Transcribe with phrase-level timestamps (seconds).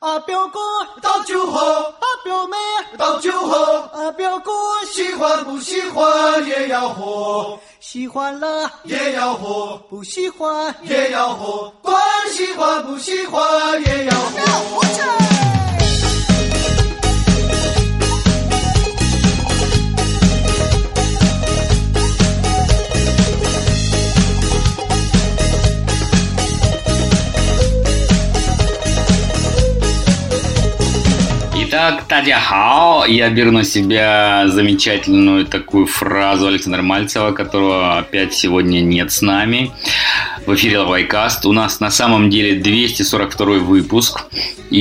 [0.00, 0.58] 啊，表哥
[1.02, 2.56] 倒酒喝，啊，表妹
[2.96, 4.50] 倒酒喝，啊，表哥
[4.90, 13.42] 喜欢不喜欢也要喝，喜欢了也要喝，不喜欢也要喝，管喜欢不喜欢
[13.82, 15.39] 也要喝。
[31.82, 39.10] Итак, Тадя Хао, я беру на себя замечательную такую фразу Александра Мальцева, которого опять сегодня нет
[39.10, 39.70] с нами.
[40.50, 41.46] В эфире Лавайкаст.
[41.46, 44.24] У нас на самом деле 242 выпуск,
[44.68, 44.80] и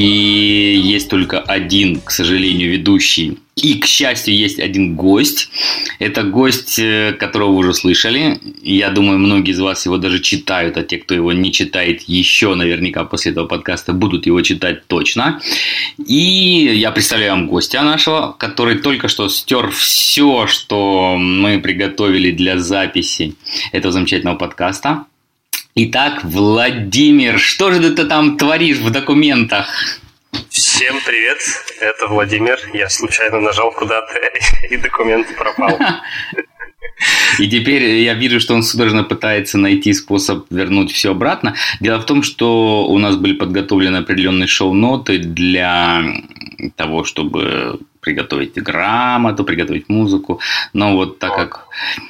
[0.83, 3.37] есть только один, к сожалению, ведущий.
[3.55, 5.51] И, к счастью, есть один гость.
[5.99, 8.39] Это гость, э, которого вы уже слышали.
[8.63, 12.55] Я думаю, многие из вас его даже читают, а те, кто его не читает еще,
[12.55, 15.39] наверняка после этого подкаста будут его читать точно.
[16.03, 22.57] И я представляю вам гостя нашего, который только что стер все, что мы приготовили для
[22.57, 23.35] записи
[23.71, 25.05] этого замечательного подкаста.
[25.81, 29.67] Итак, Владимир, что же ты там творишь в документах?
[30.49, 31.37] Всем привет,
[31.79, 32.59] это Владимир.
[32.73, 34.13] Я случайно нажал куда-то,
[34.69, 35.79] и документ пропал.
[37.39, 41.55] И теперь я вижу, что он судорожно пытается найти способ вернуть все обратно.
[41.79, 46.03] Дело в том, что у нас были подготовлены определенные шоу-ноты для
[46.75, 50.39] того, чтобы приготовить грамоту, приготовить музыку.
[50.73, 51.67] Но вот так как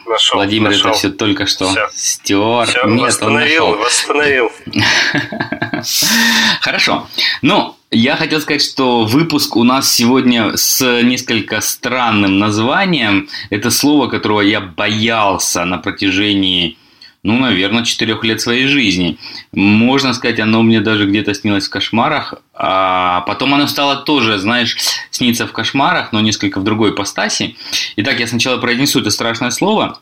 [0.07, 0.89] Нашел, Владимир нашел.
[0.91, 1.87] это все только что Всё.
[1.93, 3.83] стер, Все, нет, он восстановил, нашел.
[3.83, 4.51] восстановил.
[6.61, 7.07] Хорошо.
[7.41, 13.27] Ну, я хотел сказать, что выпуск у нас сегодня с несколько странным названием.
[13.49, 16.77] Это слово, которого я боялся на протяжении,
[17.23, 19.17] ну, наверное, четырех лет своей жизни.
[19.51, 24.77] Можно сказать, оно мне даже где-то снилось в кошмарах, а потом оно стало тоже, знаешь,
[25.11, 27.55] сниться в кошмарах, но несколько в другой ипостаси.
[27.97, 29.99] Итак, я сначала произнесу это страшное слово,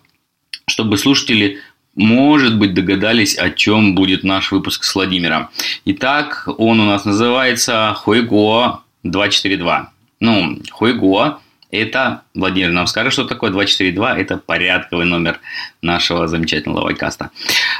[0.67, 1.59] чтобы слушатели
[1.95, 5.50] может быть, догадались, о чем будет наш выпуск с Владимиром.
[5.85, 9.91] Итак, он у нас называется Хуйго 242.
[10.19, 11.39] Ну, Хуйго–
[11.72, 15.39] это, Владимир нам скажет, что такое 242, это порядковый номер
[15.81, 17.31] нашего замечательного лайкаста.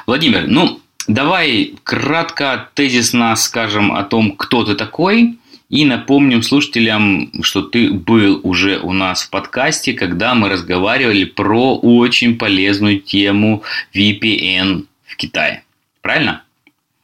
[0.06, 5.38] Владимир, ну, давай кратко, тезисно скажем о том, кто ты такой,
[5.70, 11.76] и напомним слушателям, что ты был уже у нас в подкасте, когда мы разговаривали про
[11.76, 15.64] очень полезную тему VPN в Китае.
[16.02, 16.44] Правильно?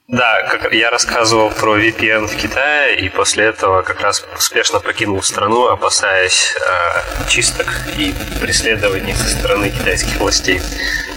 [0.08, 5.22] Да, как я рассказывал про VPN в Китае, и после этого как раз успешно покинул
[5.24, 10.62] страну, опасаясь э, чисток и преследований со стороны китайских властей.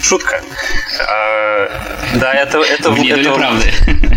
[0.01, 0.41] Шутка.
[1.01, 1.69] Э,
[2.15, 2.61] да, это...
[2.61, 4.17] это, в это, это.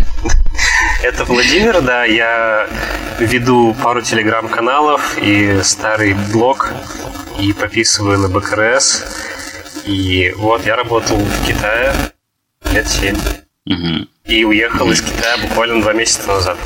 [1.02, 2.68] Это Владимир, да, я
[3.18, 6.70] веду пару телеграм-каналов и старый блог,
[7.38, 9.04] и подписываю на БКРС.
[9.86, 11.94] И вот я работал в Китае
[12.70, 13.16] лет семь.
[13.66, 14.06] Угу.
[14.26, 16.58] И уехал из Китая буквально два месяца назад.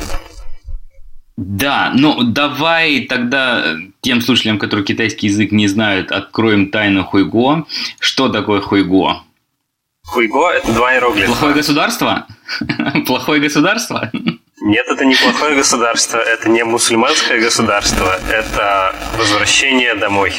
[1.37, 7.65] Да, ну давай тогда э, тем слушателям, которые китайский язык не знают, откроем тайну Хуйго.
[7.99, 9.21] Что такое Хуйго?
[10.05, 11.27] Хуйго– это два иероглифа.
[11.27, 12.27] Плохое государство?
[13.05, 14.09] Плохое государство?
[14.61, 20.33] Нет, это не плохое государство, это не мусульманское государство, это возвращение домой.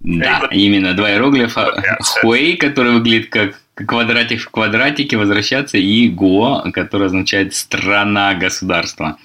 [0.00, 1.98] Да, именно два иероглифа.
[2.20, 9.18] Хуэй, который выглядит как квадратик в квадратике, возвращаться, и Го, который означает страна, государство.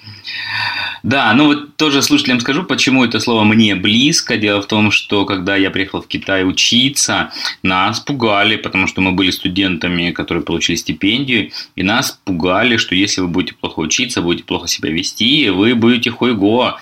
[1.02, 4.36] Да, ну вот тоже слушателям скажу, почему это слово мне близко.
[4.36, 7.32] Дело в том, что когда я приехал в Китай учиться,
[7.62, 13.22] нас пугали, потому что мы были студентами, которые получили стипендию, и нас пугали, что если
[13.22, 16.78] вы будете плохо учиться, будете плохо себя вести, вы будете хуйго.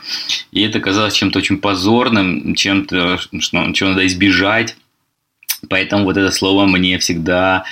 [0.51, 4.77] И это казалось чем-то очень позорным, чем-то, что, чего надо избежать.
[5.71, 7.63] Поэтому вот это слово мне всегда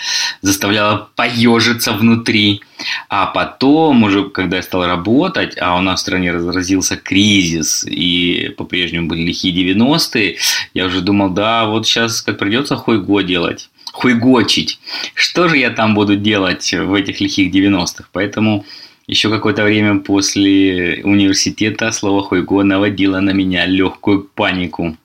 [0.41, 2.61] заставляло поежиться внутри.
[3.09, 8.55] А потом, уже когда я стал работать, а у нас в стране разразился кризис, и
[8.57, 10.37] по-прежнему были лихие 90-е,
[10.75, 14.79] я уже думал, да, вот сейчас как придется хуйго делать, хуйгочить.
[15.15, 18.05] Что же я там буду делать в этих лихих 90-х?
[18.13, 18.65] Поэтому
[19.09, 24.97] еще какое-то время после университета слово хуйго наводило на меня легкую панику.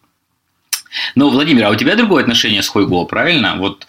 [1.16, 3.56] Ну, Владимир, а у тебя другое отношение с Хуйго, правильно?
[3.58, 3.88] Вот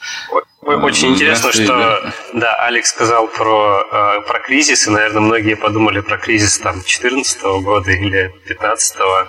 [0.65, 6.17] Очень интересно, что да, Алекс сказал про, э, про кризис, и, наверное, многие подумали про
[6.17, 9.29] кризис там 14 года или 15 -го.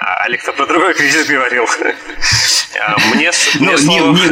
[0.00, 1.66] А Алекс-то про другой кризис говорил.
[3.14, 4.12] Мне, ну, слово...
[4.12, 4.28] не,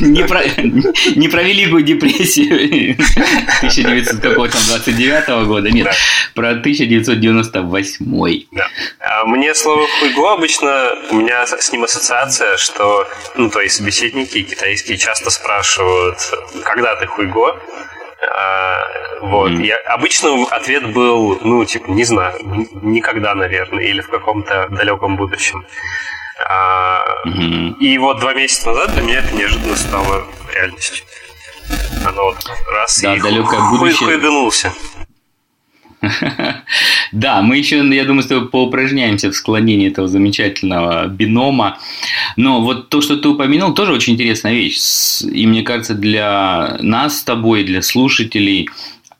[0.00, 0.42] не, не, про,
[1.16, 2.96] не про Великую депрессию
[3.58, 5.92] 1929 года, нет, да.
[6.34, 8.46] про 1998.
[8.52, 8.68] Да.
[9.00, 14.98] А мне слово хуйго обычно, у меня с ним ассоциация, что ну, твои собеседники китайские
[14.98, 17.56] часто спрашивают, спрашивают, когда ты хуйго,
[18.34, 18.86] а,
[19.20, 19.50] вот.
[19.50, 19.64] Mm-hmm.
[19.64, 22.34] Я, обычно ответ был, ну, типа, не знаю,
[22.82, 25.64] никогда, наверное, или в каком-то далеком будущем.
[26.48, 27.78] А, mm-hmm.
[27.80, 31.04] И вот два месяца назад для меня это неожиданно стало реальностью.
[32.06, 32.36] Оно вот
[32.72, 34.08] раз да, и далекое хуй, будущее...
[34.08, 34.72] хуйганулся.
[37.12, 41.78] Да, мы еще, я думаю, с тобой поупражняемся в склонении этого замечательного бинома.
[42.36, 45.22] Но вот то, что ты упомянул, тоже очень интересная вещь.
[45.22, 48.68] И мне кажется, для нас с тобой, для слушателей,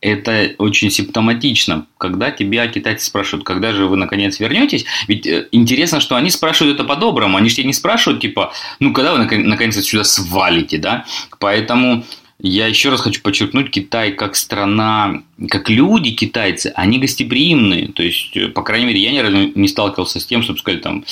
[0.00, 4.85] это очень симптоматично, когда тебя китайцы спрашивают, когда же вы наконец вернетесь.
[5.09, 7.37] Ведь э, интересно, что они спрашивают это по-доброму.
[7.37, 11.06] Они же тебя не спрашивают, типа, ну, когда вы наконец отсюда свалите, да?
[11.41, 12.05] Поэтому
[12.38, 17.88] я еще раз хочу подчеркнуть, Китай как страна, как люди китайцы, они гостеприимные.
[17.88, 20.83] То есть, э, по крайней мере, я ни разу не сталкивался с тем, чтобы сказать,
[20.83, 21.05] там,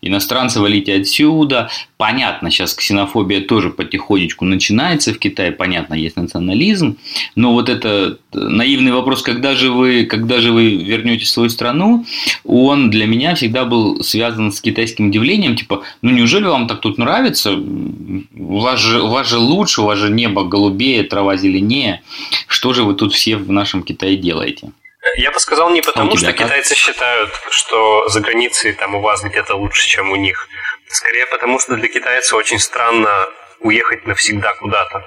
[0.00, 1.70] иностранцы валите отсюда.
[1.96, 6.96] Понятно, сейчас ксенофобия тоже потихонечку начинается в Китае, понятно, есть национализм.
[7.36, 11.48] Но вот это э, наивный вопрос, когда же вы, когда же вы вернетесь в свою
[11.48, 12.04] страну,
[12.44, 16.98] он для меня всегда был связан с китайским удивлением, типа, ну неужели вам так тут
[16.98, 17.52] нравится?
[17.52, 22.02] У вас же, у вас же лучше, у вас же небо голубое голубее, трава зеленее.
[22.48, 24.72] Что же вы тут все в нашем Китае делаете?
[25.16, 26.46] Я бы сказал не потому, что как?
[26.46, 30.48] китайцы считают, что за границей там у вас где-то лучше, чем у них.
[30.88, 33.26] Скорее потому, что для китайца очень странно
[33.60, 35.04] уехать навсегда куда-то.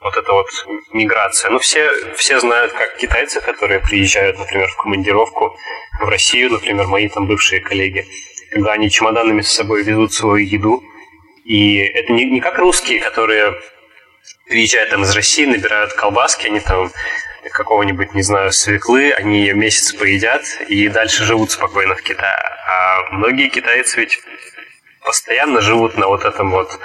[0.00, 0.46] Вот это вот
[0.92, 1.50] миграция.
[1.50, 5.56] Ну, все, все знают, как китайцы, которые приезжают, например, в командировку
[6.00, 8.04] в Россию, например, мои там бывшие коллеги,
[8.50, 10.82] когда они чемоданами с собой везут свою еду.
[11.44, 13.54] И это не, не как русские, которые
[14.52, 16.92] приезжают там из России, набирают колбаски, они там
[17.52, 22.36] какого-нибудь, не знаю, свеклы, они ее месяц поедят и дальше живут спокойно в Китае.
[22.68, 24.20] А многие китайцы ведь
[25.02, 26.78] постоянно живут на вот этом вот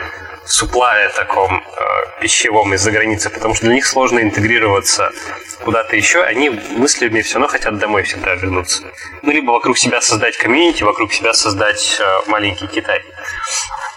[0.46, 5.12] суплае таком э, пищевом из-за границы, потому что для них сложно интегрироваться
[5.66, 6.24] куда-то еще.
[6.24, 8.84] Они мыслями все равно хотят домой всегда вернуться.
[9.24, 13.04] Ну, либо вокруг себя создать комьюнити, вокруг себя создать э, маленький Китай.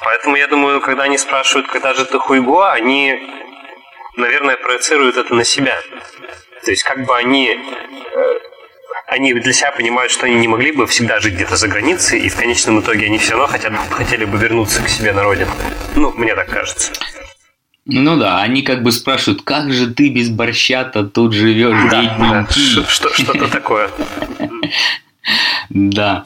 [0.02, 3.16] Поэтому я думаю, когда они спрашивают, когда же ты хуйго, они
[4.16, 5.76] наверное, проецируют это на себя.
[6.64, 8.38] То есть как бы они э,
[9.10, 12.28] они для себя понимают, что они не могли бы всегда жить где-то за границей, и
[12.28, 15.50] в конечном итоге они все равно хотят, хотели бы вернуться к себе на родину.
[15.96, 16.92] Ну, мне так кажется.
[17.86, 22.46] Ну да, они как бы спрашивают, как же ты без борща-то тут живешь, да, да,
[22.88, 23.90] что-то такое.
[25.68, 26.24] Да.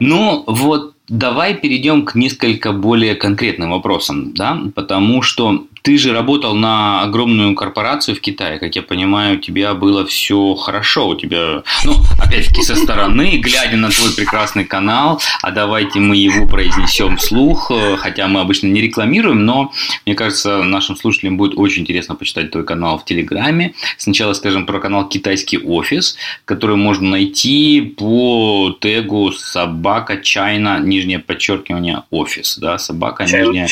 [0.00, 6.54] Ну, вот давай перейдем к несколько более конкретным вопросам, да, потому что ты же работал
[6.54, 11.62] на огромную корпорацию в Китае, как я понимаю, у тебя было все хорошо, у тебя,
[11.84, 17.70] ну, опять-таки со стороны, глядя на твой прекрасный канал, а давайте мы его произнесем вслух,
[17.98, 19.72] хотя мы обычно не рекламируем, но
[20.06, 23.74] мне кажется, нашим слушателям будет очень интересно почитать твой канал в Телеграме.
[23.96, 32.02] Сначала скажем про канал Китайский офис, который можно найти по тегу собака чайна, нижнее подчеркивание
[32.10, 33.68] офис, да, собака, нижнее,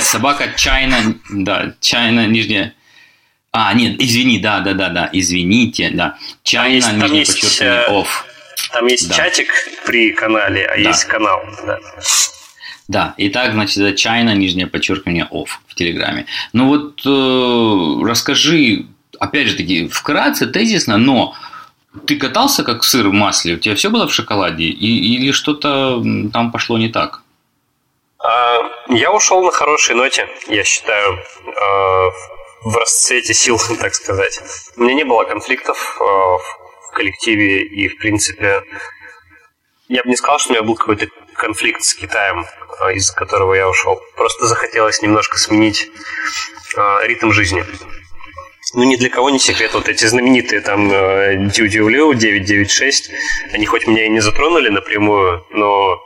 [0.00, 0.96] собака чайна,
[1.30, 2.74] да, да, чайна, нижняя.
[3.52, 6.16] А, нет, извини, да, да, да, да, извините, да.
[6.42, 8.08] Чайна, там нижнее есть, подчеркивание, off.
[8.72, 9.14] Там есть да.
[9.14, 9.48] чатик
[9.84, 10.88] при канале, а да.
[10.88, 11.78] есть канал, да.
[12.88, 16.26] Да, и так, значит, это чайна, нижнее подчеркивание, off в Телеграме.
[16.52, 18.86] Ну вот, э, расскажи,
[19.18, 21.34] опять же таки, вкратце, тезисно, но
[22.06, 23.54] ты катался как сыр в масле?
[23.54, 24.64] У тебя все было в шоколаде?
[24.64, 27.22] И, или что-то там пошло не так?
[28.22, 31.18] А, я ушел на хорошей ноте, я считаю,
[31.56, 32.10] а,
[32.62, 34.40] в расцвете сил, так сказать.
[34.76, 38.62] У меня не было конфликтов а, в коллективе, и, в принципе,
[39.88, 42.46] я бы не сказал, что у меня был какой-то конфликт с Китаем,
[42.94, 44.00] из-за которого я ушел.
[44.14, 45.90] Просто захотелось немножко сменить
[47.02, 47.64] ритм жизни.
[48.74, 53.10] Ну, ни для кого не секрет, вот эти знаменитые там Дю-Дю-Лю 996,
[53.52, 56.00] они хоть меня и не затронули напрямую, но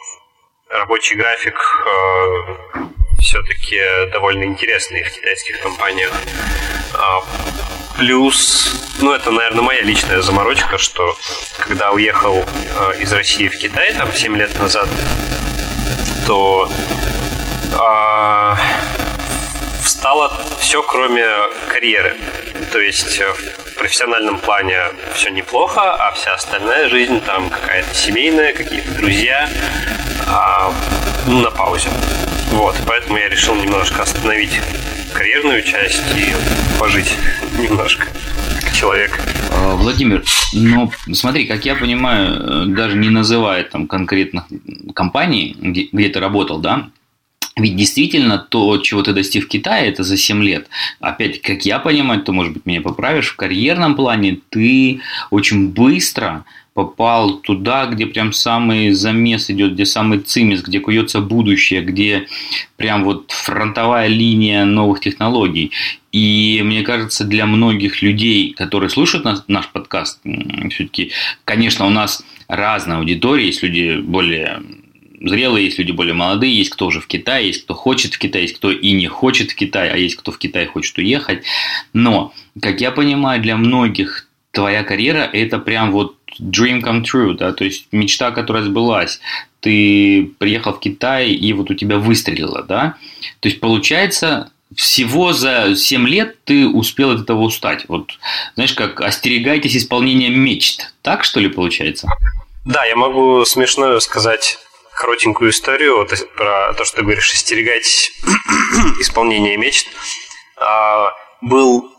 [0.69, 1.57] рабочий график
[1.87, 2.83] э,
[3.21, 3.81] все-таки
[4.13, 6.13] довольно интересный в китайских компаниях.
[6.95, 7.21] Э,
[7.97, 11.17] Плюс, ну это, наверное, моя личная заморочка, что
[11.59, 14.87] когда уехал э, из России в Китай, там, 7 лет назад,
[16.27, 16.71] то
[17.73, 18.57] э,
[19.87, 21.25] встало все, кроме
[21.69, 22.17] карьеры.
[22.73, 24.79] То есть э, в профессиональном плане
[25.15, 29.49] все неплохо, а вся остальная жизнь, там какая-то семейная, какие-то друзья,
[30.27, 30.73] а,
[31.29, 31.89] ну, на паузе.
[32.51, 34.61] Вот, поэтому я решил немножко остановить
[35.15, 36.35] карьерную часть и
[36.81, 37.15] пожить
[37.59, 38.09] немножко
[38.61, 39.21] как человек.
[39.53, 44.47] А, Владимир, ну смотри, как я понимаю, даже не называя там конкретных
[44.97, 46.91] компаний, где, где ты работал, да,
[47.57, 50.69] ведь действительно то, чего ты достиг в Китае, это за 7 лет.
[51.01, 56.45] Опять, как я понимаю, то, может быть, меня поправишь, в карьерном плане ты очень быстро
[56.75, 62.27] попал туда, где прям самый замес идет, где самый цимис, где куется будущее, где
[62.77, 65.73] прям вот фронтовая линия новых технологий.
[66.13, 70.21] И мне кажется, для многих людей, которые слушают нас, наш подкаст,
[70.71, 71.13] все-таки,
[71.47, 74.61] конечно, у нас разная аудитория, есть люди более
[75.21, 78.43] зрелые, есть люди более молодые, есть кто уже в Китае, есть кто хочет в Китай,
[78.43, 81.45] есть кто и не хочет в Китай, а есть кто в Китай хочет уехать.
[81.93, 87.53] Но, как я понимаю, для многих твоя карьера– это прям вот dream come true, да,
[87.53, 89.21] то есть мечта, которая сбылась.
[89.61, 92.97] Ты приехал в Китай, и вот у тебя выстрелило, да?
[93.41, 97.85] То есть, получается, всего за 7 лет ты успел от этого устать.
[97.89, 98.19] Вот,
[98.55, 100.93] знаешь, как остерегайтесь исполнения мечт.
[101.03, 102.09] Так, что ли, получается?
[102.65, 104.59] Да, я могу смешно сказать
[104.97, 108.13] коротенькую историю вот, про то, что ты говоришь, остерегайтесь
[109.01, 109.89] исполнения мечт.
[110.57, 111.13] А,
[111.43, 111.93] был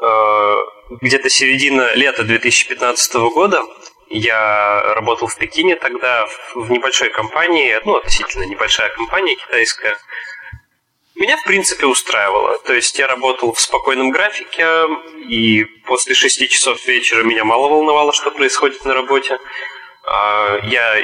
[0.00, 0.62] а,
[1.00, 3.62] где-то середина лета 2015 года.
[4.10, 9.96] Я работал в Пекине тогда в небольшой компании, ну, относительно небольшая компания китайская.
[11.16, 12.58] Меня, в принципе, устраивало.
[12.58, 14.86] То есть я работал в спокойном графике,
[15.28, 19.38] и после шести часов вечера меня мало волновало, что происходит на работе.
[20.06, 20.96] А, я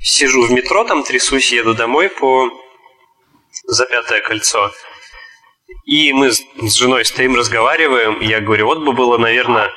[0.00, 2.50] сижу в метро, там трясусь, еду домой по
[3.64, 4.72] за пятое кольцо.
[5.84, 9.70] И мы с женой стоим, разговариваем, и я говорю, вот бы было, наверное,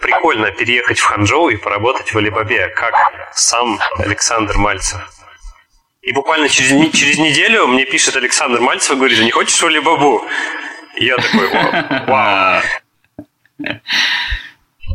[0.00, 2.94] прикольно переехать в Ханчжоу и поработать в Алибабе, как
[3.34, 5.00] сам Александр Мальцев.
[6.02, 9.66] И буквально через, через неделю мне пишет Александр Мальцев и говорит, а не хочешь в
[9.66, 10.24] Алибабу?
[10.96, 11.48] И я такой,
[12.06, 12.62] вау.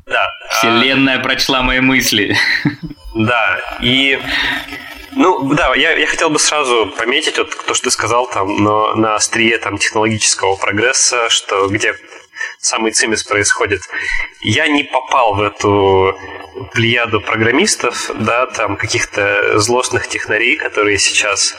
[0.06, 0.26] Да.
[0.52, 2.38] Вселенная прочла мои мысли.
[3.13, 4.20] Да, и
[5.12, 8.96] ну, да, я, я хотел бы сразу пометить вот то, что ты сказал там, но
[8.96, 11.96] на острие там технологического прогресса, что где
[12.60, 13.82] самый цимис происходит.
[14.42, 16.18] Я не попал в эту
[16.74, 21.56] плеяду программистов, да, там каких-то злостных технарей, которые сейчас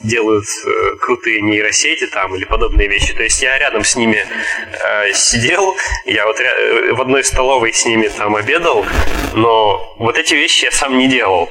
[0.00, 3.14] делают э, крутые нейросети там или подобные вещи.
[3.14, 4.24] То есть я рядом с ними
[4.72, 8.86] э, сидел, я вот ря- э, в одной столовой с ними там обедал,
[9.34, 11.50] но вот эти вещи я сам не делал.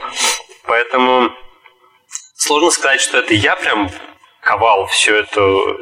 [0.64, 1.32] Поэтому
[2.36, 3.92] сложно сказать, что это я прям
[4.42, 5.78] ковал всю эту,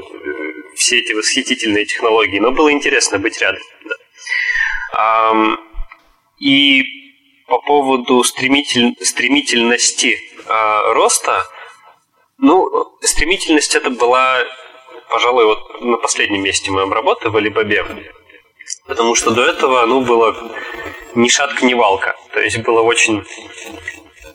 [0.75, 3.61] все эти восхитительные технологии, но было интересно быть рядом.
[3.85, 5.57] Да.
[6.39, 6.83] И
[7.47, 11.43] по поводу стремитель, стремительности э, роста,
[12.37, 14.43] ну, стремительность это была,
[15.09, 17.85] пожалуй, вот на последнем месте моей работы в Алибабе.
[18.87, 20.35] Потому что до этого, ну, было
[21.13, 22.15] ни шатка, ни валка.
[22.33, 23.23] То есть было очень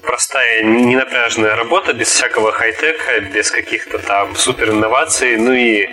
[0.02, 5.86] простая, ненапряженная работа, без всякого хай-тека, без каких-то там супер инноваций, ну и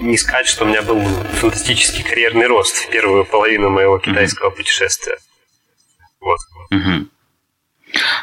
[0.00, 1.00] не сказать, что у меня был
[1.40, 4.56] фантастический карьерный рост в первую половину моего китайского mm-hmm.
[4.56, 5.18] путешествия.
[6.20, 6.38] Вот.
[6.72, 7.06] Mm-hmm.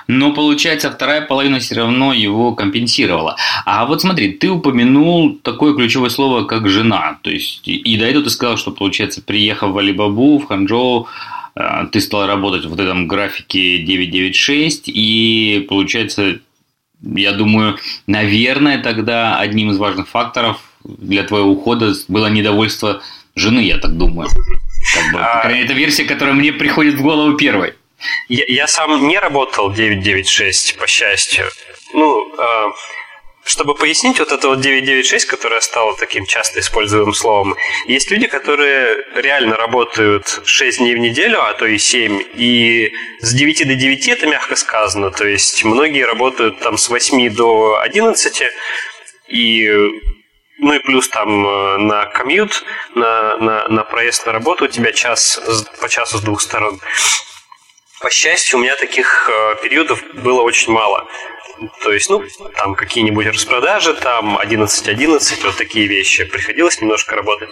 [0.08, 3.36] Но получается, вторая половина все равно его компенсировала.
[3.65, 7.20] А вот смотри, ты упомянул такое ключевое слово, как жена.
[7.22, 11.08] То есть, и до этого ты сказал, что, получается, приехав в Алибабу, в Ханчжоу,
[11.91, 16.39] ты стал работать в этом графике 996, и получается,
[17.01, 17.77] я думаю,
[18.08, 23.01] наверное, тогда одним из важных факторов для твоего ухода было недовольство
[23.36, 24.29] жены, я так думаю.
[24.94, 25.50] Как бы, а...
[25.50, 27.74] это версия, которая мне приходит в голову первой.
[28.29, 31.46] Я, я сам не работал 996, по счастью.
[31.94, 32.72] Ну, э,
[33.50, 37.56] чтобы пояснить вот это вот 996, которое стало таким часто используемым словом,
[37.88, 43.34] есть люди, которые реально работают 6 дней в неделю, а то и 7, и с
[43.34, 48.44] 9 до 9 это мягко сказано, то есть многие работают там с 8 до 11,
[49.29, 49.70] и
[50.60, 52.63] ну и плюс там э, на комьют,
[52.94, 55.41] на, на, на проезд на работу у тебя час
[55.82, 56.79] по часу с двух сторон.
[58.01, 61.08] По счастью, у меня таких э, периодов было очень мало.
[61.82, 62.24] То есть, ну,
[62.56, 66.25] там какие-нибудь распродажи, там 11-11, вот такие вещи.
[66.25, 67.50] Приходилось немножко работать.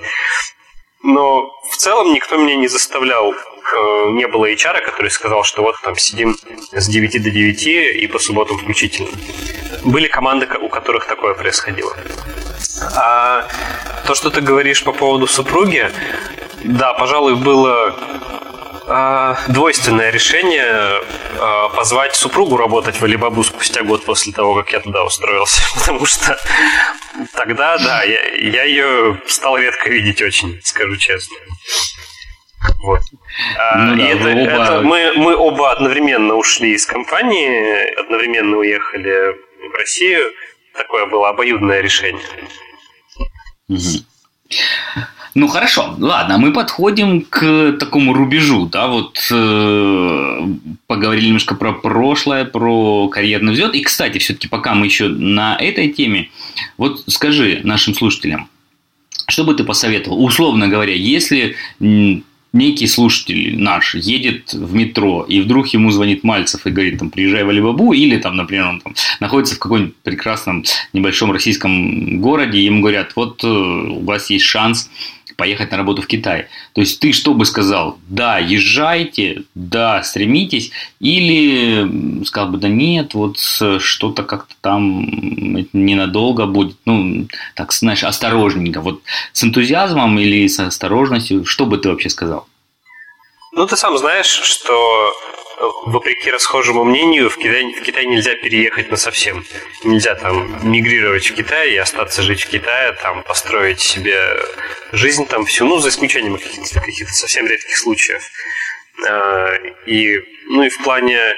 [1.03, 5.75] Но в целом никто меня не заставлял э, не было HR, который сказал, что вот
[5.83, 6.35] там сидим
[6.71, 9.09] с 9 до 9 и по субботам включительно.
[9.83, 11.95] Были команды, у которых такое происходило.
[12.95, 13.47] А
[14.05, 15.91] то, что ты говоришь по поводу супруги,
[16.63, 17.95] да, пожалуй, было
[18.89, 21.01] а, двойственное решение
[21.39, 25.61] а, позвать супругу работать в Алибабу спустя год после того, как я туда устроился.
[25.75, 26.39] Потому что
[27.33, 31.35] тогда, да, я, я ее стал редко видеть очень, скажу честно.
[32.81, 33.01] Вот.
[33.57, 34.63] А, ну, да, это, оба...
[34.63, 39.35] это мы, мы оба одновременно ушли из компании, одновременно уехали
[39.69, 40.31] в Россию.
[40.73, 42.23] Такое было обоюдное решение.
[45.37, 50.47] Ну хорошо, ладно, мы подходим к такому рубежу, да, вот э,
[50.87, 53.75] поговорили немножко про прошлое, про карьерный взлет.
[53.75, 56.31] И, кстати, все-таки пока мы еще на этой теме,
[56.77, 58.49] вот скажи нашим слушателям,
[59.27, 65.67] что бы ты посоветовал, условно говоря, если некий слушатель наш едет в метро, и вдруг
[65.67, 69.53] ему звонит Мальцев и говорит, там, приезжай в Алибабу, или там, например, он там находится
[69.53, 70.63] в каком-нибудь прекрасном
[70.93, 74.89] небольшом российском городе, и ему говорят, вот э, у вас есть шанс
[75.37, 76.47] поехать на работу в Китай.
[76.73, 77.99] То есть ты что бы сказал?
[78.09, 85.07] Да, езжайте, да, стремитесь, или сказал бы, да нет, вот что-то как-то там
[85.71, 88.81] ненадолго будет, ну, так, знаешь, осторожненько.
[88.81, 89.01] Вот
[89.31, 92.47] с энтузиазмом или с осторожностью, что бы ты вообще сказал?
[93.53, 95.13] Ну, ты сам знаешь, что
[95.57, 99.43] вопреки расхожему мнению, в Китай, в Китай нельзя переехать на совсем.
[99.83, 104.39] Нельзя там мигрировать в Китай и остаться жить в Китае, там построить себе
[104.91, 108.23] жизнь там всю, ну, за исключением каких-то, каких совсем редких случаев.
[109.07, 109.53] А,
[109.85, 111.35] и, ну, и в плане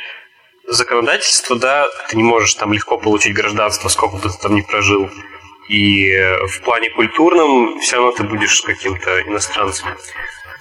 [0.67, 5.09] законодательства, да, ты не можешь там легко получить гражданство, сколько бы ты там не прожил.
[5.69, 6.11] И
[6.47, 9.87] в плане культурном все равно ты будешь каким-то иностранцем.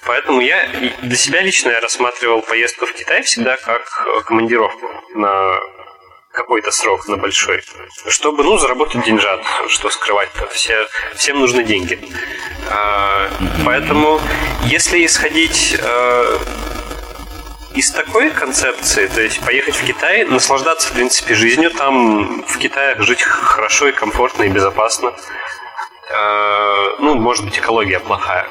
[0.05, 0.69] Поэтому я
[1.03, 5.61] для себя лично я рассматривал поездку в Китай всегда как э, командировку на
[6.33, 7.63] какой-то срок, на большой,
[8.07, 10.87] чтобы, ну, заработать деньжат, что скрывать-то, все,
[11.17, 11.99] всем нужны деньги.
[12.71, 13.29] А,
[13.65, 14.21] поэтому,
[14.65, 16.39] если исходить а,
[17.75, 22.95] из такой концепции, то есть поехать в Китай, наслаждаться, в принципе, жизнью там, в Китае
[23.01, 25.15] жить хорошо и комфортно и безопасно,
[26.11, 28.47] а, ну, может быть, экология плохая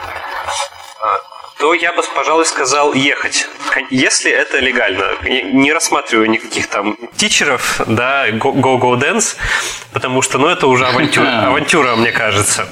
[1.60, 3.48] то я бы, пожалуй, сказал ехать.
[3.90, 5.06] Если это легально.
[5.24, 9.36] Не рассматриваю никаких там тичеров, да, go-go dance,
[9.92, 12.68] потому что, ну, это уже авантюра, авантюра мне кажется.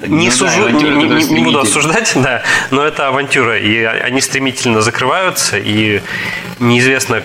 [0.00, 4.20] Не, ну, сужу, да, не, не, не буду осуждать, да, но это авантюра, и они
[4.20, 6.02] стремительно закрываются, и
[6.58, 7.22] неизвестно,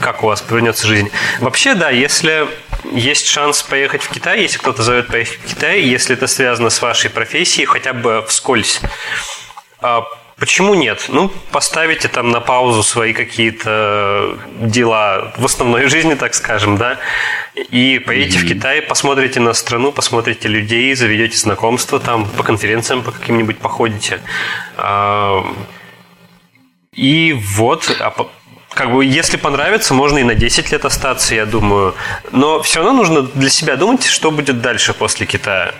[0.00, 1.10] как у вас повернется жизнь.
[1.40, 2.48] Вообще, да, если
[2.92, 6.80] есть шанс поехать в Китай, если кто-то зовет поехать в Китай, если это связано с
[6.80, 8.80] вашей профессией, хотя бы вскользь,
[9.84, 10.06] а
[10.38, 11.04] почему нет?
[11.08, 16.98] Ну, поставите там на паузу свои какие-то дела в основной жизни, так скажем, да,
[17.54, 18.44] и поедете mm-hmm.
[18.46, 24.20] в Китай, посмотрите на страну, посмотрите людей, заведете знакомства там, по конференциям по каким-нибудь походите.
[24.78, 25.44] А,
[26.94, 28.14] и вот, а
[28.72, 31.94] как бы, если понравится, можно и на 10 лет остаться, я думаю.
[32.32, 35.74] Но все равно нужно для себя думать, что будет дальше после Китая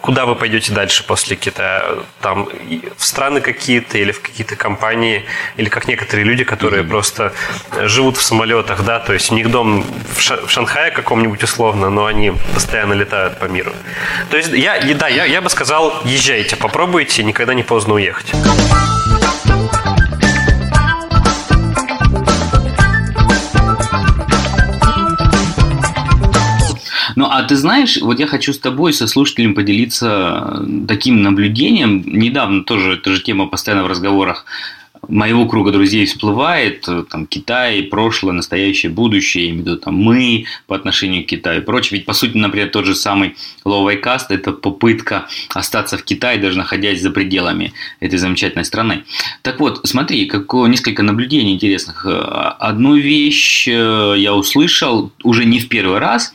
[0.00, 1.84] куда вы пойдете дальше после Китая?
[2.20, 2.48] Там
[2.96, 5.24] в страны какие-то или в какие-то компании,
[5.56, 6.88] или как некоторые люди, которые mm-hmm.
[6.88, 7.32] просто
[7.82, 9.84] живут в самолетах, да, то есть у них дом
[10.16, 13.72] в, Ша- в Шанхае каком-нибудь условно, но они постоянно летают по миру.
[14.30, 18.32] То есть я, да, я, я бы сказал, езжайте, попробуйте, никогда не поздно уехать.
[27.38, 32.02] А ты знаешь, вот я хочу с тобой, со слушателем поделиться таким наблюдением.
[32.06, 34.46] Недавно тоже эта же тема постоянно в разговорах
[35.08, 39.94] моего круга друзей всплывает, э, там, Китай, прошлое, настоящее, будущее, я имею в виду, там,
[39.94, 41.98] мы по отношению к Китаю и прочее.
[41.98, 46.58] Ведь, по сути, например, тот же самый Low Cast– это попытка остаться в Китае, даже
[46.58, 49.04] находясь за пределами этой замечательной страны.
[49.42, 52.06] Так вот, смотри, как несколько наблюдений интересных.
[52.06, 56.32] Э, одну вещь э, я услышал уже не в первый раз,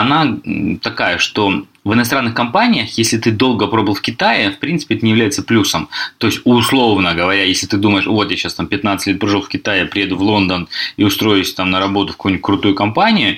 [0.00, 0.38] она
[0.82, 5.10] такая, что в иностранных компаниях, если ты долго пробыл в Китае, в принципе, это не
[5.10, 5.90] является плюсом.
[6.16, 9.48] То есть, условно говоря, если ты думаешь, вот я сейчас там 15 лет прожил в
[9.48, 13.36] Китае, приеду в Лондон и устроюсь там на работу в какую-нибудь крутую компанию,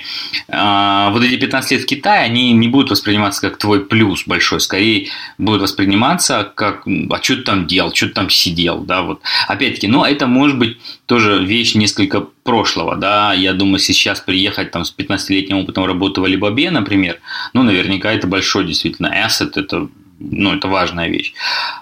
[0.48, 4.60] а, вот эти 15 лет в Китае, они не будут восприниматься как твой плюс большой,
[4.60, 9.20] скорее будут восприниматься как, а что ты там делал, что ты там сидел, да, вот.
[9.48, 14.84] Опять-таки, но это может быть тоже вещь несколько прошлого, да, я думаю, сейчас приехать там
[14.84, 17.18] с 15-летним опытом работы в Алибабе, например,
[17.52, 21.34] ну, наверняка это большой действительно asset, это ну, это важная вещь.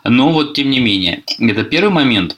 [0.04, 2.36] Но вот, тем не менее, это первый момент.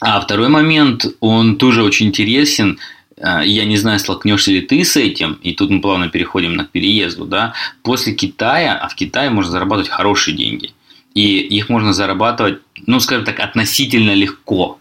[0.00, 2.78] А второй момент, он тоже очень интересен.
[3.20, 6.64] А, я не знаю, столкнешься ли ты с этим, и тут мы плавно переходим на
[6.64, 10.72] переезду, да, после Китая, а в Китае можно зарабатывать хорошие деньги.
[11.14, 14.78] И их можно зарабатывать, ну, скажем так, относительно легко.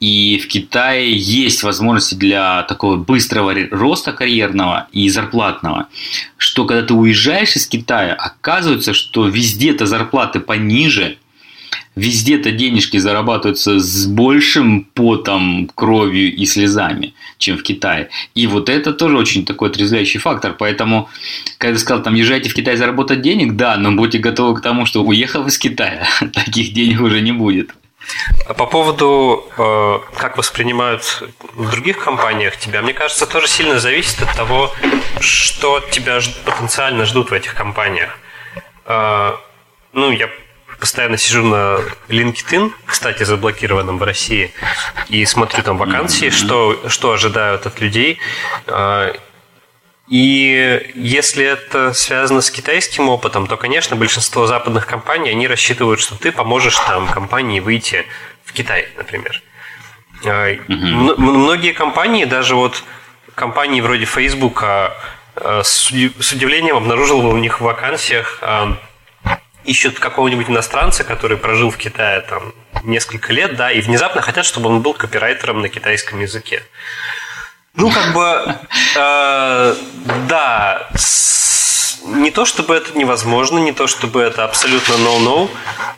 [0.00, 5.86] И в Китае есть возможности для такого быстрого роста карьерного и зарплатного,
[6.36, 11.18] что когда ты уезжаешь из Китая, оказывается, что везде-то зарплаты пониже,
[11.94, 18.08] везде-то денежки зарабатываются с большим потом, кровью и слезами, чем в Китае.
[18.34, 20.54] И вот это тоже очень такой отрезвляющий фактор.
[20.58, 21.08] Поэтому,
[21.58, 24.86] когда ты сказал, там, езжайте в Китай заработать денег, да, но будьте готовы к тому,
[24.86, 27.74] что уехав из Китая, таких денег уже не будет.
[28.46, 31.22] А по поводу, э, как воспринимают
[31.54, 34.72] в других компаниях тебя, мне кажется, тоже сильно зависит от того,
[35.20, 38.18] что тебя потенциально ждут в этих компаниях.
[38.86, 39.36] Э,
[39.92, 40.28] ну, я
[40.80, 44.52] постоянно сижу на LinkedIn, кстати, заблокированном в России,
[45.08, 48.18] и смотрю там вакансии, что, что ожидают от людей.
[48.66, 49.14] Э,
[50.08, 56.16] и если это связано с китайским опытом, то, конечно, большинство западных компаний, они рассчитывают, что
[56.16, 58.04] ты поможешь там компании выйти
[58.44, 59.42] в Китай, например.
[60.68, 61.20] Угу.
[61.20, 62.82] Многие компании, даже вот
[63.34, 64.96] компании вроде Facebook, а,
[65.36, 68.42] а, с удивлением обнаружил у них в вакансиях
[69.64, 74.68] ищут какого-нибудь иностранца, который прожил в Китае там несколько лет, да, и внезапно хотят, чтобы
[74.68, 76.62] он был копирайтером на китайском языке.
[77.74, 78.56] Ну, как бы,
[78.96, 79.74] э,
[80.28, 80.88] да,
[82.04, 85.48] не то чтобы это невозможно, не то чтобы это абсолютно no-no,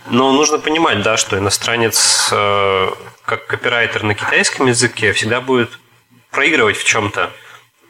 [0.08, 2.88] но нужно понимать, да, что иностранец, э,
[3.24, 5.78] как копирайтер на китайском языке, всегда будет
[6.30, 7.30] проигрывать в чем-то.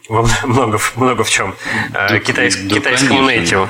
[0.08, 1.54] Много, много в чем.
[1.92, 3.68] Э, да, китайск, да, китайскому нейтиву.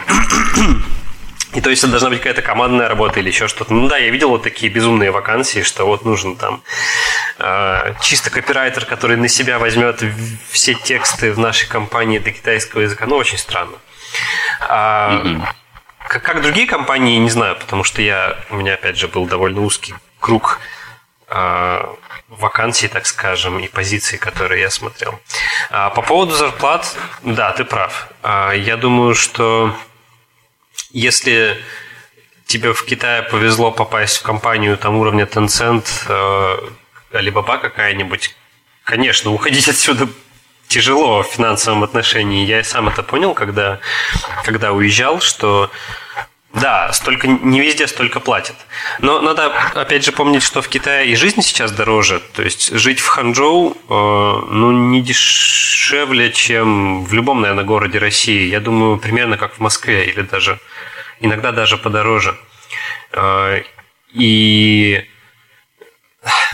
[1.54, 3.72] И то есть это должна быть какая-то командная работа или еще что-то.
[3.72, 6.62] Ну да, я видел вот такие безумные вакансии, что вот нужен там
[7.38, 10.02] э, чисто копирайтер, который на себя возьмет
[10.50, 13.06] все тексты в нашей компании для китайского языка.
[13.06, 13.76] Ну, очень странно.
[14.68, 15.42] А, mm-hmm.
[16.08, 19.60] как, как другие компании, не знаю, потому что я, у меня, опять же, был довольно
[19.60, 20.60] узкий круг
[21.28, 21.84] э,
[22.28, 25.20] вакансий, так скажем, и позиций, которые я смотрел.
[25.70, 28.08] А, по поводу зарплат, да, ты прав.
[28.22, 29.76] А, я думаю, что
[30.94, 31.60] если
[32.46, 36.56] тебе в Китае повезло попасть в компанию там уровня Tencent, э,
[37.12, 38.34] Alibaba какая-нибудь,
[38.84, 40.08] конечно, уходить отсюда
[40.68, 42.46] тяжело в финансовом отношении.
[42.46, 43.80] Я сам это понял, когда,
[44.44, 45.70] когда уезжал, что
[46.54, 48.56] да, столько не везде столько платят.
[49.00, 52.20] Но надо опять же помнить, что в Китае и жизнь сейчас дороже.
[52.32, 58.48] То есть жить в Ханчжоу э, ну, не дешевле, чем в любом, наверное, городе России.
[58.48, 60.60] Я думаю, примерно как в Москве или даже
[61.20, 62.36] иногда даже подороже.
[63.12, 63.62] Э,
[64.12, 65.04] и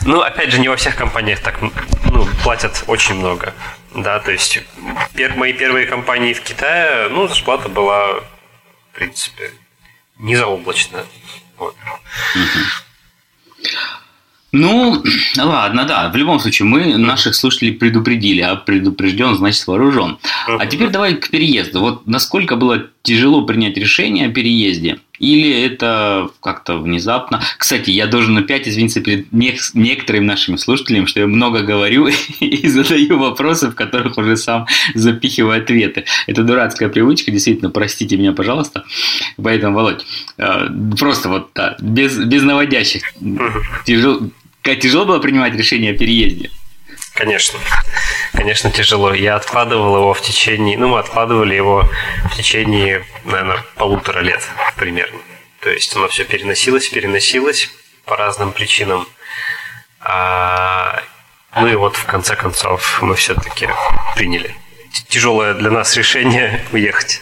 [0.07, 3.53] ну, опять же, не во всех компаниях так ну, платят очень много.
[3.95, 4.61] Да, то есть
[5.15, 9.51] пер, мои первые компании в Китае, ну, зарплата была, в принципе,
[10.21, 11.05] не заоблачная.
[11.59, 11.75] Вот.
[14.53, 15.03] Ну,
[15.39, 16.09] ладно, да.
[16.09, 20.19] В любом случае, мы наших слушателей предупредили, а предупрежден, значит вооружен.
[20.47, 21.81] А теперь давай к переезду.
[21.81, 24.99] Вот насколько было тяжело принять решение о переезде?
[25.21, 27.43] Или это как-то внезапно?
[27.59, 32.09] Кстати, я должен опять извиниться перед некоторыми нашими слушателями, что я много говорю
[32.41, 36.07] и задаю вопросы, в которых уже сам запихиваю ответы.
[36.27, 38.85] Это дурацкая привычка, действительно, простите меня, пожалуйста.
[39.37, 40.07] Поэтому, Володь,
[40.39, 43.03] э, просто вот без, без наводящих.
[43.85, 44.21] Тяжело,
[44.63, 46.51] тяжело было принимать решение о переезде?
[47.21, 47.59] Конечно.
[48.33, 49.13] Конечно, тяжело.
[49.13, 50.79] Я откладывал его в течение...
[50.79, 51.87] Ну, мы откладывали его
[52.31, 54.43] в течение, наверное, полутора лет
[54.77, 55.19] примерно.
[55.61, 57.71] То есть оно все переносилось, переносилось
[58.07, 59.07] по разным причинам.
[60.01, 61.03] А...
[61.57, 63.69] Ну и вот в конце концов мы все-таки
[64.15, 64.57] приняли
[65.09, 67.21] тяжелое для нас решение уехать.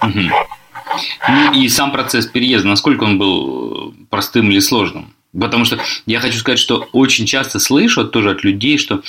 [0.00, 0.30] Угу.
[1.28, 5.12] Ну и сам процесс переезда, насколько он был простым или сложным?
[5.38, 9.02] Потому что я хочу сказать, что очень часто слышу тоже от людей, что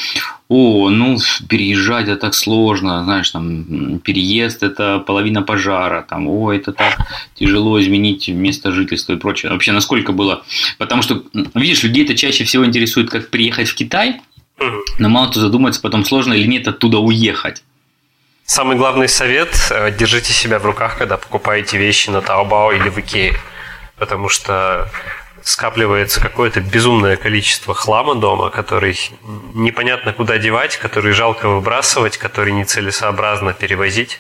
[0.50, 1.18] о, ну,
[1.50, 7.00] переезжать это так сложно, знаешь, там, переезд это половина пожара, там, о, это так
[7.34, 9.52] тяжело изменить место жительства и прочее.
[9.52, 10.44] Вообще, насколько было...
[10.78, 11.24] Потому что,
[11.56, 14.22] видишь, людей это чаще всего интересует, как приехать в Китай,
[15.00, 17.64] но мало кто задумается потом, сложно или нет оттуда уехать.
[18.46, 19.56] Самый главный совет–
[19.98, 23.40] держите себя в руках, когда покупаете вещи на Taobao или в Икее.
[23.98, 24.92] Потому что
[25.44, 28.98] скапливается какое-то безумное количество хлама дома, который
[29.54, 34.20] непонятно куда девать, который жалко выбрасывать, который нецелесообразно перевозить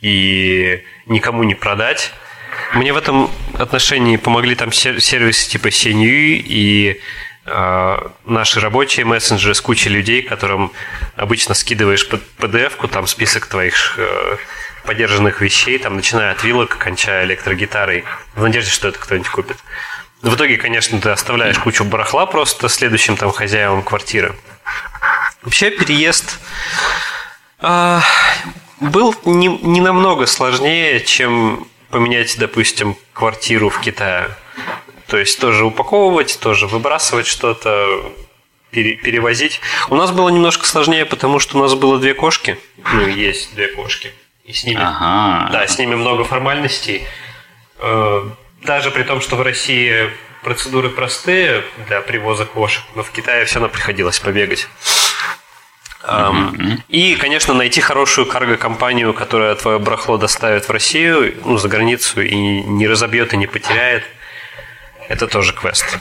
[0.00, 2.12] и никому не продать.
[2.74, 7.00] мне в этом отношении помогли там сервисы типа Сенью и
[7.46, 10.72] э, наши рабочие мессенджеры с кучей людей, которым
[11.16, 12.08] обычно скидываешь
[12.38, 14.36] PDF-ку, там список твоих э,
[14.84, 19.56] поддержанных вещей, там, начиная от вилок, кончая электрогитарой, в надежде, что это кто-нибудь купит.
[20.24, 24.34] В итоге, конечно, ты оставляешь кучу барахла просто следующим там хозяевам квартиры.
[25.42, 26.38] Вообще переезд
[27.60, 28.00] э,
[28.80, 34.30] был не, не намного сложнее, чем поменять, допустим, квартиру в Китае.
[35.08, 38.10] То есть тоже упаковывать, тоже выбрасывать что-то,
[38.70, 39.60] пере, перевозить.
[39.90, 42.58] У нас было немножко сложнее, потому что у нас было две кошки.
[42.94, 44.10] Ну, есть две кошки.
[44.46, 45.50] И с ними, ага.
[45.52, 47.02] да, с ними много формальностей.
[48.64, 50.10] Даже при том, что в России
[50.42, 54.68] процедуры простые для привоза кошек, но в Китае все равно приходилось побегать.
[56.02, 56.82] Mm-hmm.
[56.88, 62.34] И, конечно, найти хорошую карго-компанию, которая твое барахло доставит в Россию, ну, за границу, и
[62.34, 64.04] не разобьет и не потеряет.
[65.08, 65.98] Это тоже квест.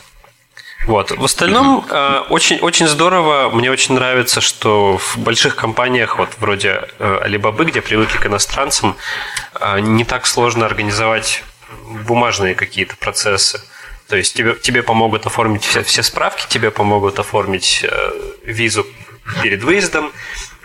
[0.85, 1.11] Вот.
[1.11, 3.49] В остальном э, очень, очень здорово.
[3.49, 8.97] Мне очень нравится, что в больших компаниях, вот вроде э, Alibaba, где привыкли к иностранцам,
[9.59, 11.43] э, не так сложно организовать
[12.07, 13.61] бумажные какие-то процессы.
[14.07, 18.11] То есть тебе, тебе помогут оформить все, все справки, тебе помогут оформить э,
[18.43, 18.85] визу
[19.41, 20.11] перед выездом,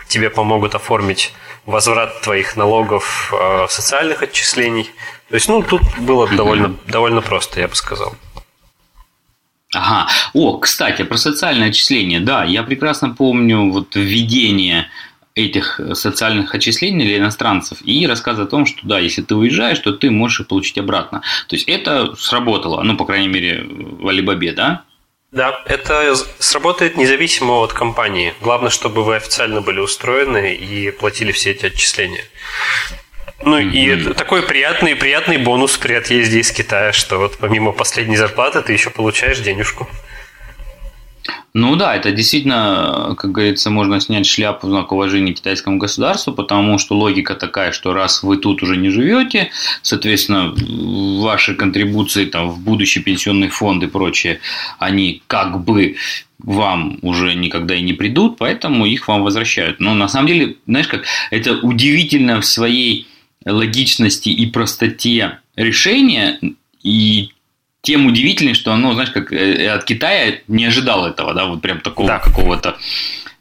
[0.07, 1.33] тебе помогут оформить
[1.65, 4.89] возврат твоих налогов, э, социальных отчислений.
[5.29, 8.15] То есть, ну, тут было довольно, довольно просто, я бы сказал.
[9.73, 10.07] Ага.
[10.33, 12.19] О, кстати, про социальное отчисление.
[12.19, 14.89] Да, я прекрасно помню вот введение
[15.35, 19.93] этих социальных отчислений для иностранцев и рассказ о том, что да, если ты уезжаешь, то
[19.93, 21.21] ты можешь их получить обратно.
[21.47, 24.83] То есть это сработало, ну, по крайней мере, в Алибабе, да?
[25.31, 28.33] Да, это сработает независимо от компании.
[28.41, 32.23] Главное, чтобы вы официально были устроены и платили все эти отчисления.
[33.43, 34.09] Ну mm-hmm.
[34.09, 38.73] и такой приятный, приятный бонус при отъезде из Китая, что вот помимо последней зарплаты ты
[38.73, 39.87] еще получаешь денежку.
[41.53, 46.77] Ну да, это действительно, как говорится, можно снять шляпу в знак уважения китайскому государству, потому
[46.77, 49.49] что логика такая, что раз вы тут уже не живете,
[49.81, 50.53] соответственно,
[51.21, 54.39] ваши контрибуции там, в будущий пенсионный фонд и прочее,
[54.77, 55.95] они как бы
[56.39, 59.79] вам уже никогда и не придут, поэтому их вам возвращают.
[59.79, 63.07] Но на самом деле, знаешь как, это удивительно в своей
[63.45, 66.39] логичности и простоте решения,
[66.83, 67.29] и
[67.81, 71.79] тем удивительнее, что оно, знаешь, как э, от Китая не ожидал этого, да, вот прям
[71.79, 72.19] такого да.
[72.19, 72.77] какого-то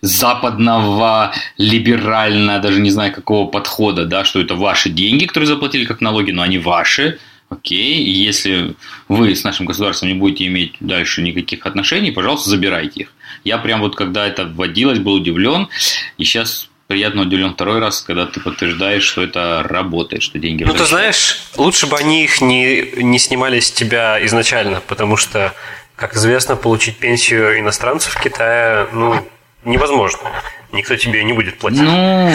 [0.00, 6.00] западного, либерального, даже не знаю какого подхода, да, что это ваши деньги, которые заплатили как
[6.00, 8.74] налоги, но они ваши, окей, и если
[9.08, 13.12] вы с нашим государством не будете иметь дальше никаких отношений, пожалуйста, забирайте их.
[13.44, 15.68] Я прям вот, когда это вводилось, был удивлен,
[16.16, 20.72] и сейчас приятно удивлен второй раз, когда ты подтверждаешь, что это работает, что деньги Ну,
[20.72, 25.54] ты знаешь, лучше бы они их не, не снимали с тебя изначально, потому что,
[25.96, 29.28] как известно, получить пенсию иностранцев в Китае, ну,
[29.64, 30.30] невозможно.
[30.72, 31.82] Никто тебе не будет платить.
[31.82, 32.32] Ну,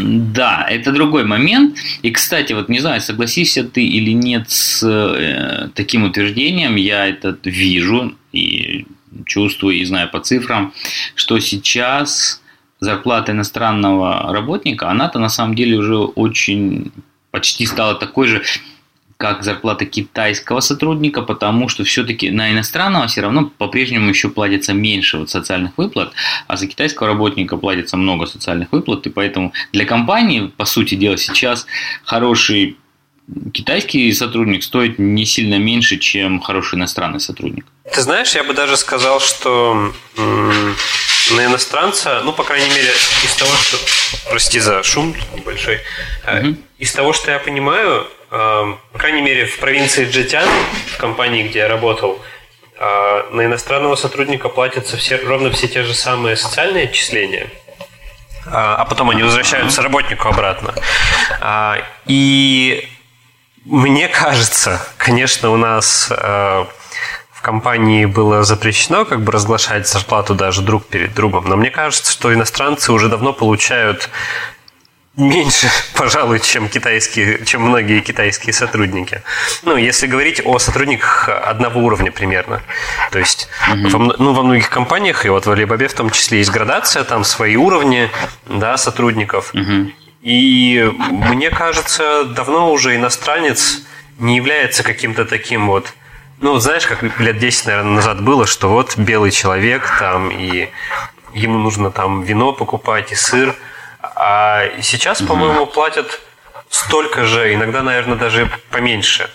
[0.00, 1.76] да, это другой момент.
[2.02, 7.36] И, кстати, вот не знаю, согласишься ты или нет с э, таким утверждением, я это
[7.44, 8.86] вижу и
[9.26, 10.72] чувствую и знаю по цифрам,
[11.14, 12.40] что сейчас
[12.84, 16.92] зарплата иностранного работника, она-то на самом деле уже очень
[17.30, 18.42] почти стала такой же,
[19.16, 25.18] как зарплата китайского сотрудника, потому что все-таки на иностранного все равно по-прежнему еще платится меньше
[25.18, 26.12] вот социальных выплат,
[26.46, 31.16] а за китайского работника платится много социальных выплат, и поэтому для компании, по сути дела,
[31.16, 31.66] сейчас
[32.04, 32.76] хороший
[33.52, 37.66] китайский сотрудник стоит не сильно меньше, чем хороший иностранный сотрудник.
[37.92, 39.92] Ты знаешь, я бы даже сказал, что
[41.32, 42.90] на иностранца, ну, по крайней мере,
[43.24, 43.78] из того, что...
[44.30, 45.80] Прости за шум большой.
[46.26, 46.56] Угу.
[46.78, 50.48] Из того, что я понимаю, э, по крайней мере, в провинции Джетян,
[50.94, 52.20] в компании, где я работал,
[52.78, 57.48] э, на иностранного сотрудника платятся все, ровно все те же самые социальные отчисления,
[58.46, 60.74] а потом они возвращаются работнику обратно.
[62.04, 62.88] И
[63.64, 66.12] мне кажется, конечно, у нас
[67.44, 71.44] компании было запрещено как бы разглашать зарплату даже друг перед другом.
[71.46, 74.08] Но мне кажется, что иностранцы уже давно получают
[75.16, 79.22] меньше, пожалуй, чем китайские, чем многие китайские сотрудники.
[79.62, 82.62] Ну, если говорить о сотрудниках одного уровня примерно.
[83.12, 83.88] То есть, mm-hmm.
[83.90, 87.24] во, ну, во многих компаниях, и вот в Alibaba в том числе есть градация, там
[87.24, 88.10] свои уровни
[88.46, 89.54] да, сотрудников.
[89.54, 89.92] Mm-hmm.
[90.22, 93.82] И мне кажется, давно уже иностранец
[94.18, 95.92] не является каким-то таким вот
[96.40, 100.70] ну, знаешь, как лет 10, наверное, назад было, что вот белый человек там, и
[101.32, 103.54] ему нужно там вино покупать и сыр.
[104.02, 105.28] А сейчас, угу.
[105.28, 106.20] по-моему, платят
[106.68, 109.30] столько же, иногда, наверное, даже поменьше.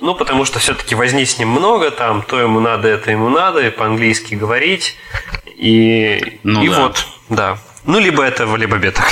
[0.00, 3.66] Ну, потому что все-таки возни с ним много, там, то ему надо, это ему надо,
[3.66, 4.96] и по-английски говорить.
[5.56, 6.80] И, ну, и да.
[6.80, 7.58] вот, да.
[7.84, 9.08] Ну, либо это в Алибабе так.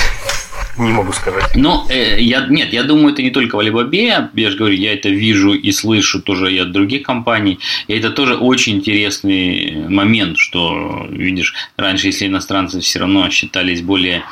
[0.78, 1.54] Не могу сказать.
[1.54, 4.28] Ну, э, я, нет, я думаю, это не только в Alibaba.
[4.34, 7.58] Я же говорю, я это вижу и слышу тоже и от других компаний.
[7.86, 14.24] И это тоже очень интересный момент, что, видишь, раньше, если иностранцы все равно считались более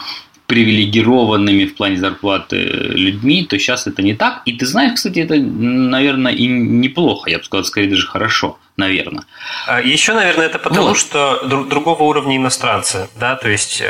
[0.47, 4.43] привилегированными в плане зарплаты людьми, то сейчас это не так.
[4.45, 9.25] И ты знаешь, кстати, это, наверное, и неплохо, я бы сказал, скорее даже хорошо, наверное.
[9.67, 10.99] А Еще, наверное, это потому, вот.
[10.99, 13.83] что другого уровня иностранцы, да, то есть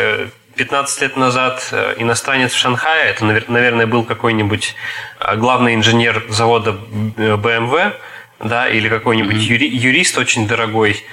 [0.56, 4.74] 15 э, лет назад э, иностранец в Шанхае, это, наверное, был какой-нибудь
[5.20, 7.92] э, главный инженер завода BMW,
[8.40, 9.68] да, или какой-нибудь mm-hmm.
[9.68, 11.04] юрист очень дорогой,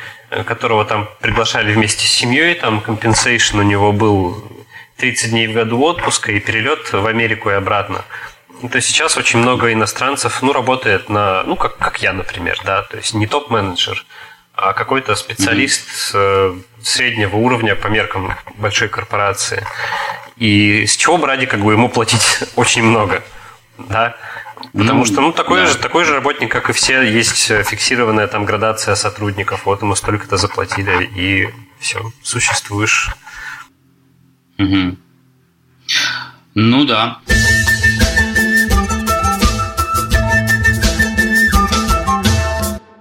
[0.46, 4.44] которого там приглашали вместе с семьей, там compensation у него был
[4.98, 8.04] 30 дней в году отпуска и перелет в Америку и обратно.
[8.70, 12.84] То есть сейчас очень много иностранцев, ну, работает на, ну, как, как я, например, да,
[12.84, 14.06] то есть не топ-менеджер,
[14.62, 16.64] а какой-то специалист mm-hmm.
[16.84, 19.66] среднего уровня по меркам большой корпорации.
[20.38, 23.24] И с чего бы ради как бы ему платить очень много,
[23.78, 24.16] да?
[24.74, 25.68] Потому ну, что, ну, такой, да.
[25.68, 30.38] же, такой же работник, как и все, есть фиксированная там градация сотрудников, вот ему столько-то
[30.38, 33.10] заплатили, и все, существуешь.
[34.60, 34.98] Угу.
[36.54, 37.20] Ну да.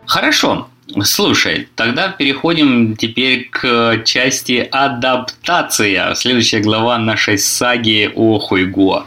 [0.06, 0.68] Хорошо.
[1.04, 6.14] Слушай, тогда переходим теперь к части адаптация.
[6.14, 9.06] Следующая глава нашей саги о Хуйгуа.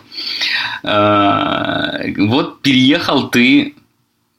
[0.84, 3.76] Э, вот переехал ты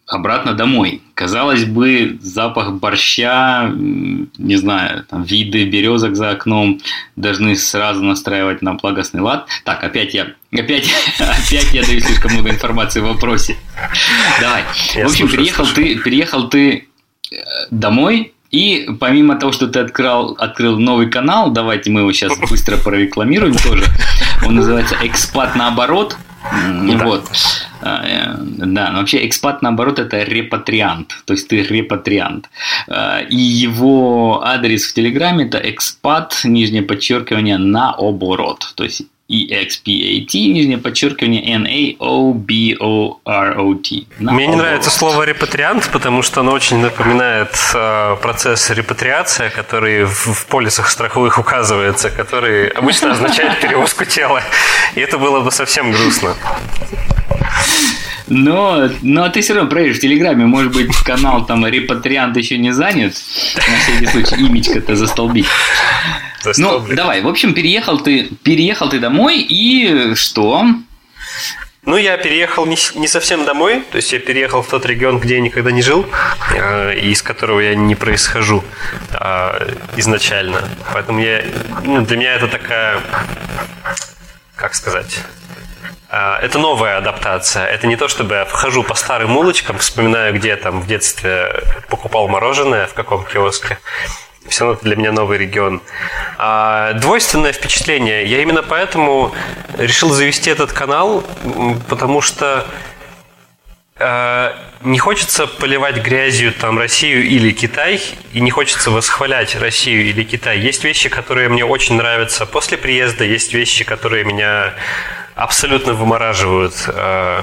[0.06, 1.02] обратно домой.
[1.14, 6.80] Казалось бы, запах борща, не знаю, там, виды березок за окном
[7.16, 9.48] должны сразу настраивать на благостный лад.
[9.64, 13.56] Так, опять я, опять, опять я даю слишком много информации в вопросе.
[14.40, 14.64] Давай.
[14.94, 15.96] Я в общем, слушаю, переехал слушаю.
[15.96, 16.82] ты, переехал ты э,
[17.70, 22.76] домой, и помимо того, что ты открыл, открыл новый канал, давайте мы его сейчас быстро
[22.76, 23.84] прорекламируем тоже.
[24.46, 26.16] Он называется «Экспат наоборот».
[26.52, 27.04] Да.
[27.04, 27.24] Вот.
[27.80, 31.16] А, э, да, но вообще экспат, наоборот, это репатриант.
[31.24, 32.50] То есть ты репатриант.
[32.86, 38.72] А, и его адрес в Телеграме это экспат, нижнее подчеркивание, наоборот.
[38.76, 42.46] То есть EXPAT, нижнее подчеркивание N-A-O-B-O-R-O-T.
[44.18, 50.26] Мне не нравится слово репатриант, потому что оно очень напоминает э, процесс репатриация, который в,
[50.34, 54.42] в полисах страховых указывается, который обычно означает перевозку тела.
[54.94, 56.36] И это было бы совсем грустно.
[58.26, 62.72] Но, но ты все равно проверишь в Телеграме, может быть, канал там репатриант еще не
[62.72, 63.14] занят,
[63.56, 65.46] на всякий случай имечко-то застолбить.
[66.56, 70.64] Ну, давай, в общем, переехал ты, переехал ты домой, и что?
[71.86, 75.34] Ну, я переехал не, не совсем домой, то есть я переехал в тот регион, где
[75.34, 76.06] я никогда не жил,
[76.54, 78.64] э, и из которого я не происхожу
[79.12, 80.62] э, изначально.
[80.94, 81.44] Поэтому я,
[81.84, 83.00] ну, для меня это такая,
[84.56, 85.20] как сказать,
[86.08, 87.66] э, это новая адаптация.
[87.66, 91.62] Это не то, чтобы я вхожу по старым улочкам, вспоминаю, где я там в детстве
[91.90, 93.78] покупал мороженое, в каком киоске
[94.48, 95.82] все равно это для меня новый регион.
[96.38, 98.26] А, двойственное впечатление.
[98.26, 99.34] Я именно поэтому
[99.78, 101.24] решил завести этот канал,
[101.88, 102.66] потому что
[103.96, 108.00] а, не хочется поливать грязью там Россию или Китай,
[108.32, 110.58] и не хочется восхвалять Россию или Китай.
[110.58, 114.74] Есть вещи, которые мне очень нравятся после приезда, есть вещи, которые меня
[115.34, 117.42] абсолютно вымораживают э,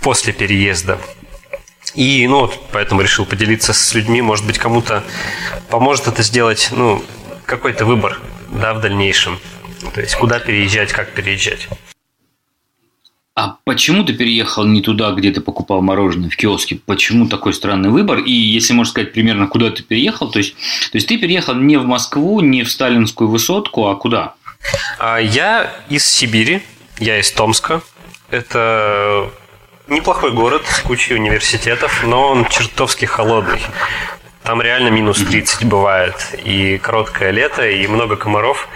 [0.00, 0.98] после переезда.
[1.94, 4.20] И, ну, вот поэтому решил поделиться с людьми.
[4.20, 5.04] Может быть, кому-то
[5.70, 7.04] поможет это сделать, ну,
[7.46, 9.38] какой-то выбор, да, в дальнейшем.
[9.94, 11.68] То есть, куда переезжать, как переезжать.
[13.36, 16.78] А почему ты переехал не туда, где ты покупал мороженое в киоске?
[16.86, 18.20] Почему такой странный выбор?
[18.20, 21.76] И если можно сказать примерно, куда ты переехал, то есть, то есть ты переехал не
[21.76, 24.34] в Москву, не в Сталинскую высотку, а куда?
[25.00, 26.62] А Я из Сибири,
[26.98, 27.82] я из Томска.
[28.30, 29.32] Это
[29.86, 33.60] Неплохой город с кучей университетов, но он чертовски холодный.
[34.42, 36.14] Там реально минус 30 бывает.
[36.42, 38.68] И короткое лето, и много комаров.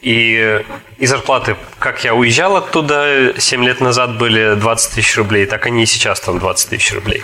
[0.00, 0.64] И,
[0.96, 5.82] и зарплаты, как я уезжал оттуда 7 лет назад, были 20 тысяч рублей, так они
[5.82, 7.22] и сейчас там 20 тысяч рублей.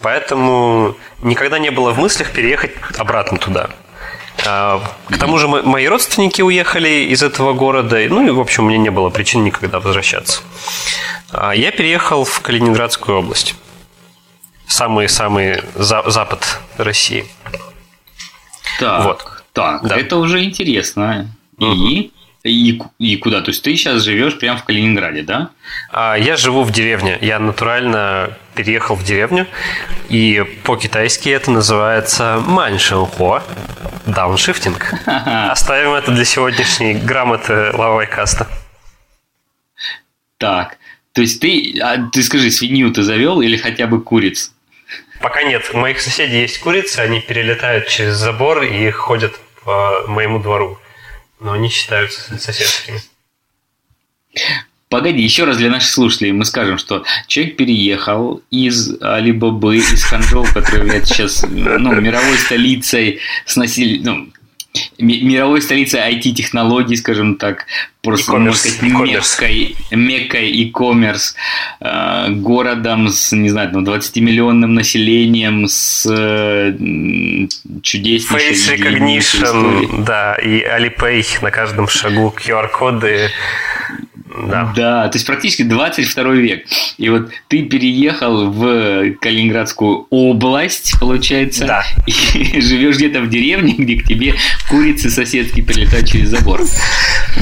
[0.00, 3.70] Поэтому никогда не было в мыслях переехать обратно туда.
[4.46, 8.68] А, к тому же мои родственники уехали из этого города, ну и, в общем, у
[8.68, 10.42] меня не было причин никогда возвращаться.
[11.30, 13.54] А, я переехал в Калининградскую область.
[14.66, 17.26] Самый-самый за- запад России.
[18.78, 19.44] Так, вот.
[19.52, 19.96] так, да.
[19.96, 21.34] это уже интересно.
[21.58, 22.12] И?
[22.44, 23.42] И, и куда?
[23.42, 25.50] То есть ты сейчас живешь прямо в Калининграде, да?
[25.90, 27.18] А, я живу в деревне.
[27.20, 29.46] Я натурально переехал в деревню.
[30.08, 33.42] И по-китайски это называется маньшенхо.
[34.06, 34.94] Дауншифтинг.
[35.50, 38.46] Оставим это для сегодняшней грамоты лавой каста.
[40.38, 40.78] Так,
[41.12, 44.52] то есть ты, а ты скажи, свинью ты завел или хотя бы куриц?
[45.20, 45.68] Пока нет.
[45.72, 49.34] У моих соседей есть курицы, они перелетают через забор и ходят
[49.64, 50.78] по моему двору.
[51.40, 53.00] Но они считаются соседскими.
[54.88, 60.46] Погоди, еще раз для наших слушателей мы скажем, что человек переехал из Алибабы, из Ханчжоу,
[60.54, 64.32] который является сейчас ну, мировой столицей с населением, ну,
[64.98, 67.66] мировой столицей IT-технологий, скажем так,
[68.02, 71.34] просто можно сказать, меккой, меккой e-commerce,
[71.80, 76.72] э, городом с, не знаю, там, 20-миллионным населением, с э,
[77.82, 83.30] чудеснейшей Face recognition, да, и Alipay на каждом шагу, QR-коды,
[84.46, 84.72] да.
[84.74, 86.66] да, то есть практически 22 век.
[86.96, 91.84] И вот ты переехал в Калининградскую область, получается, да.
[92.06, 94.34] и живешь где-то в деревне, где к тебе
[94.68, 96.62] курицы соседские прилетают через забор.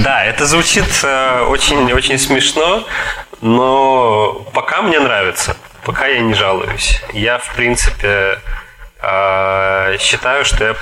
[0.03, 2.87] Да, это звучит э, очень, очень смешно,
[3.41, 7.01] но пока мне нравится, пока я не жалуюсь.
[7.13, 8.39] Я, в принципе,
[9.01, 10.75] э, считаю, что я,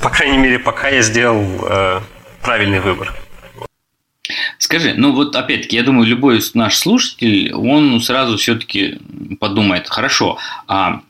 [0.00, 2.00] по крайней мере, пока я сделал э,
[2.42, 3.12] правильный выбор.
[4.58, 8.98] Скажи, ну вот опять-таки, я думаю, любой наш слушатель, он сразу все-таки
[9.40, 11.00] подумает, хорошо, а,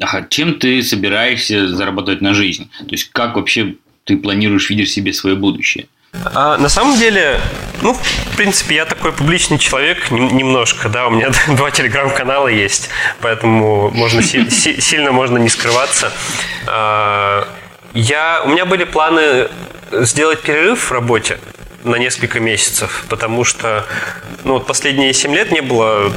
[0.00, 2.70] а чем ты собираешься зарабатывать на жизнь?
[2.78, 5.86] То есть как вообще ты планируешь видеть себе свое будущее?
[6.34, 7.40] А, на самом деле,
[7.82, 12.88] ну, в принципе, я такой публичный человек немножко, да, у меня два телеграм-канала есть,
[13.20, 16.12] поэтому можно сильно можно не скрываться.
[16.66, 17.48] А,
[17.94, 19.48] я, у меня были планы
[19.92, 21.38] сделать перерыв в работе,
[21.86, 23.86] на несколько месяцев, потому что
[24.44, 26.12] ну, вот последние 7 лет не было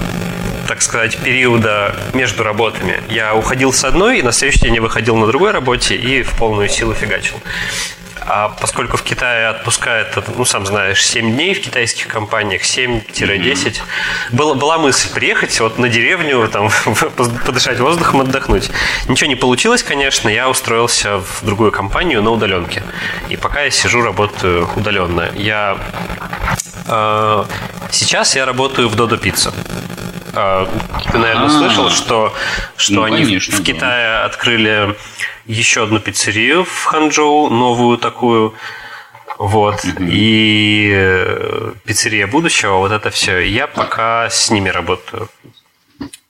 [0.68, 3.02] так сказать, периода между работами.
[3.10, 6.36] Я уходил с одной, и на следующий день я выходил на другой работе и в
[6.36, 7.42] полную силу фигачил.
[8.22, 13.82] А поскольку в Китае отпускают, ну, сам знаешь, 7 дней в китайских компаниях, 7-10, mm-hmm.
[14.32, 16.70] была, была мысль приехать вот на деревню, там,
[17.46, 18.70] подышать воздухом, отдохнуть.
[19.08, 22.84] Ничего не получилось, конечно, я устроился в другую компанию на удаленке.
[23.30, 25.30] И пока я сижу, работаю удаленно.
[25.36, 25.78] Я
[26.88, 27.46] э,
[27.92, 29.54] сейчас я работаю в Додо Пицца.
[30.34, 30.68] Э,
[31.12, 31.60] ты, наверное, А-а-а.
[31.60, 32.34] слышал, что,
[32.78, 34.26] что ну, они конечно, в, в Китае да.
[34.26, 34.96] открыли
[35.50, 38.54] еще одну пиццерию в Ханчжоу, новую такую.
[39.38, 39.84] Вот.
[39.84, 40.10] Mm-hmm.
[40.12, 43.39] И э, пиццерия будущего, вот это все.
[43.39, 45.28] Я пока с ними работаю.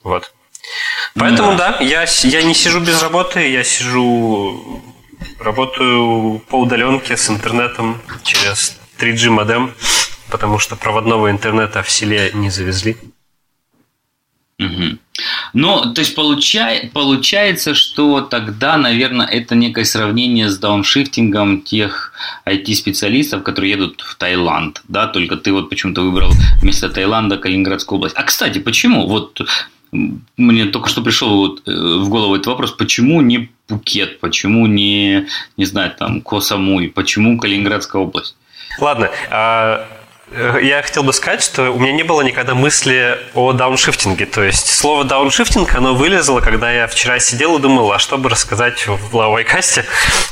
[0.04, 0.34] Вот.
[1.16, 4.82] Поэтому, да, да я, я не сижу без работы, я сижу,
[5.40, 9.74] работаю по удаленке с интернетом через 3G модем,
[10.30, 12.96] потому что проводного интернета в селе не завезли.
[14.60, 14.98] Угу.
[15.54, 22.14] Ну, то есть получай, получается, что тогда, наверное, это некое сравнение с дауншифтингом тех
[22.46, 26.32] IT-специалистов, которые едут в Таиланд, да, только ты вот почему-то выбрал
[26.62, 28.16] вместо Таиланда Калининградскую область.
[28.18, 29.08] А, кстати, почему?
[29.08, 29.42] Вот
[29.92, 35.28] мне только что пришел вот э, в голову этот вопрос, почему не Пукет, почему не,
[35.58, 38.36] не знаю, там, Косамуй, почему Калининградская область?
[38.80, 39.88] Ладно, а
[40.32, 44.26] я хотел бы сказать, что у меня не было никогда мысли о дауншифтинге.
[44.26, 48.30] То есть слово дауншифтинг, оно вылезло, когда я вчера сидел и думал, а что бы
[48.30, 49.86] рассказать в лавой касте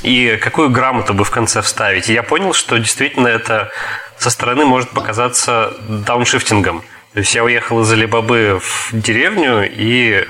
[0.03, 2.09] и какую грамоту бы в конце вставить.
[2.09, 3.71] И я понял, что действительно это
[4.17, 6.83] со стороны может показаться дауншифтингом.
[7.13, 10.27] То есть я уехал из Алибабы в деревню и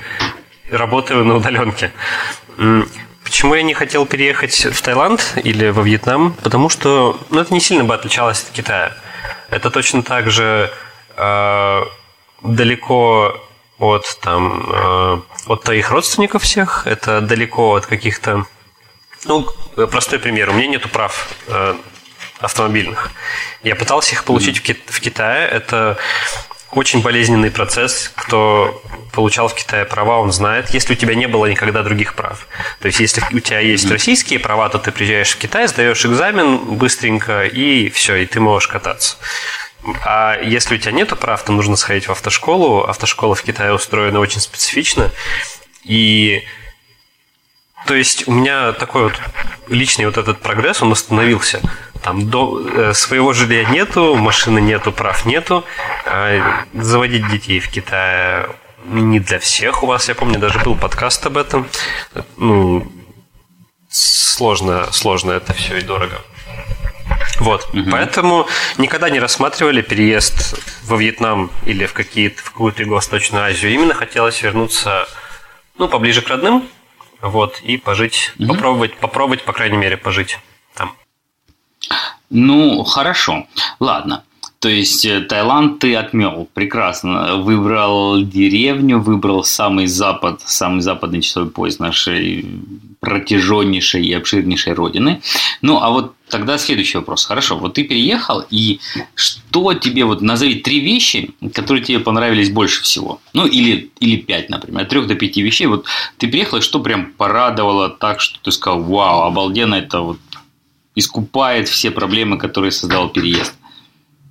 [0.70, 1.92] работаю на удаленке.
[3.22, 6.32] Почему я не хотел переехать в Таиланд или во Вьетнам?
[6.42, 8.96] Потому что ну, это не сильно бы отличалось от Китая.
[9.50, 10.70] Это точно так же
[11.16, 11.82] э,
[12.42, 13.40] далеко
[13.78, 18.44] от там э, от твоих родственников всех, это далеко от каких-то
[19.24, 19.46] ну,
[19.90, 20.50] простой пример.
[20.50, 21.74] У меня нету прав э,
[22.40, 23.10] автомобильных.
[23.62, 24.60] Я пытался их получить mm-hmm.
[24.60, 25.48] в, Ки- в Китае.
[25.48, 25.98] Это
[26.72, 28.10] очень болезненный процесс.
[28.14, 30.70] Кто получал в Китае права, он знает.
[30.70, 32.46] Если у тебя не было никогда других прав.
[32.80, 33.92] То есть, если у тебя есть mm-hmm.
[33.92, 38.68] российские права, то ты приезжаешь в Китай, сдаешь экзамен быстренько, и все, и ты можешь
[38.68, 39.16] кататься.
[40.04, 42.84] А если у тебя нет прав, то нужно сходить в автошколу.
[42.84, 45.10] Автошкола в Китае устроена очень специфично.
[45.84, 46.44] И
[47.86, 49.14] то есть у меня такой вот
[49.68, 51.60] личный вот этот прогресс, он остановился.
[52.02, 55.64] Там до, э, своего жилья нету, машины нету, прав нету.
[56.06, 58.48] А заводить детей в Китае
[58.84, 60.08] не для всех у вас.
[60.08, 61.68] Я помню, даже был подкаст об этом.
[62.36, 62.90] Ну,
[63.90, 66.20] сложно, сложно это все и дорого.
[67.40, 67.68] Вот.
[67.72, 67.90] Угу.
[67.90, 68.46] Поэтому
[68.76, 73.72] никогда не рассматривали переезд во Вьетнам или в, какие-то, в какую-то Юго-Восточную Азию.
[73.72, 75.08] Именно хотелось вернуться
[75.76, 76.68] ну, поближе к родным,
[77.20, 78.48] вот, и пожить, угу.
[78.48, 80.38] попробовать, попробовать, по крайней мере, пожить
[80.74, 80.94] там.
[82.30, 83.46] Ну, хорошо.
[83.80, 84.24] Ладно.
[84.60, 87.36] То есть э, Таиланд ты отмел, прекрасно.
[87.36, 92.44] Выбрал деревню, выбрал самый запад, самый западный часовой пояс нашей
[93.00, 95.20] протяженнейшей и обширнейшей родины.
[95.62, 97.24] Ну, а вот тогда следующий вопрос.
[97.24, 98.80] Хорошо, вот ты переехал, и
[99.14, 103.20] что тебе, вот назови три вещи, которые тебе понравились больше всего?
[103.32, 105.66] Ну, или, или пять, например, от трех до пяти вещей.
[105.66, 110.18] Вот ты приехал, и что прям порадовало так, что ты сказал, вау, обалденно, это вот
[110.98, 113.54] искупает все проблемы, которые создал переезд?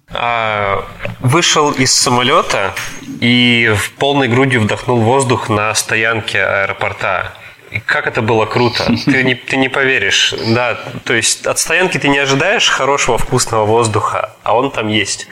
[0.09, 0.86] А,
[1.20, 2.74] вышел из самолета
[3.20, 7.34] и в полной грудью вдохнул воздух на стоянке аэропорта.
[7.72, 8.86] И как это было круто.
[9.05, 10.34] Ты не, ты не поверишь.
[10.47, 15.28] Да, то есть от стоянки ты не ожидаешь хорошего вкусного воздуха, а он там есть.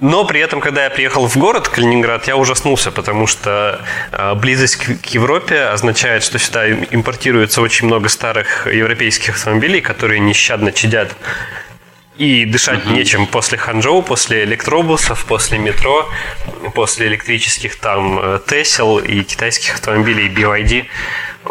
[0.00, 3.80] Но при этом, когда я приехал в город Калининград, я ужаснулся, потому что
[4.12, 10.70] а, близость к Европе означает, что сюда импортируется очень много старых европейских автомобилей, которые нещадно
[10.70, 11.16] чадят
[12.16, 12.92] и дышать uh-huh.
[12.92, 16.08] нечем после Ханчжоу, после электробусов, после метро,
[16.74, 20.86] после электрических там э, Тесел и китайских автомобилей BYD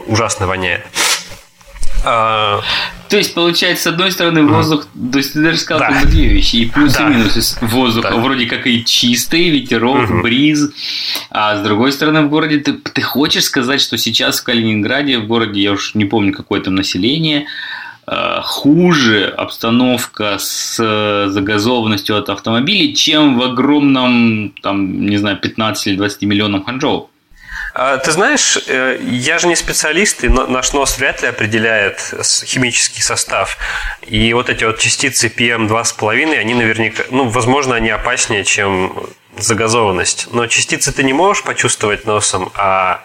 [0.08, 0.86] ужасно воняет.
[2.06, 2.62] А...
[3.10, 5.12] То есть, получается, с одной стороны, воздух, mm.
[5.12, 6.02] то есть ты даже сказал да.
[6.02, 7.08] и плюс да.
[7.08, 7.58] и минус.
[7.62, 8.16] Воздух да.
[8.16, 10.22] вроде как и чистый, ветерок, mm-hmm.
[10.22, 10.70] бриз,
[11.32, 15.28] а с другой стороны, в городе ты, ты хочешь сказать, что сейчас в Калининграде, в
[15.28, 17.48] городе, я уж не помню, какое там население,
[18.10, 25.88] Э, хуже обстановка с э, загазованностью от автомобилей, чем в огромном, там, не знаю, 15
[25.88, 27.10] или 20 миллионном Ханчжоу.
[27.80, 32.00] А, ты знаешь, э, я же не специалист, и наш нос вряд ли определяет
[32.44, 33.60] химический состав.
[34.02, 38.98] И вот эти вот частицы PM2,5, они наверняка, ну, возможно, они опаснее, чем
[39.38, 40.28] загазованность.
[40.32, 43.02] Но частицы ты не можешь почувствовать носом, а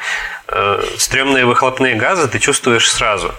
[0.49, 3.35] э, стрёмные выхлопные газы ты чувствуешь сразу.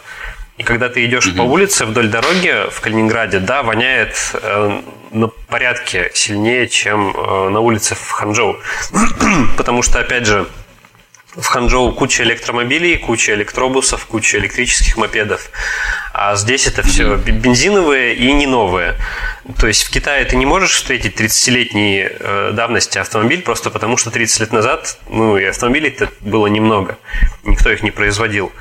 [0.59, 1.37] И когда ты идешь mm-hmm.
[1.37, 7.59] по улице вдоль дороги в Калининграде, да, воняет э, на порядке сильнее, чем э, на
[7.59, 8.59] улице в Ханчжоу.
[9.57, 10.47] Потому что, опять же,
[11.35, 15.49] в Ханчжоу куча электромобилей, куча электробусов, куча электрических мопедов.
[16.13, 18.95] А здесь это все бензиновые и не новые.
[19.57, 24.11] То есть в Китае ты не можешь встретить 30-летней э, давности автомобиль просто потому, что
[24.11, 26.97] 30 лет назад ну, и автомобилей-то было немного.
[27.43, 28.51] Никто их не производил.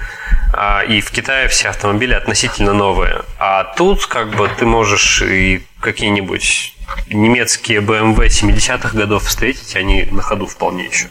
[0.54, 3.22] А, и в Китае все автомобили относительно новые.
[3.38, 6.74] А тут как бы ты можешь и какие-нибудь
[7.08, 11.08] немецкие BMW 70-х годов встретить, они на ходу вполне еще.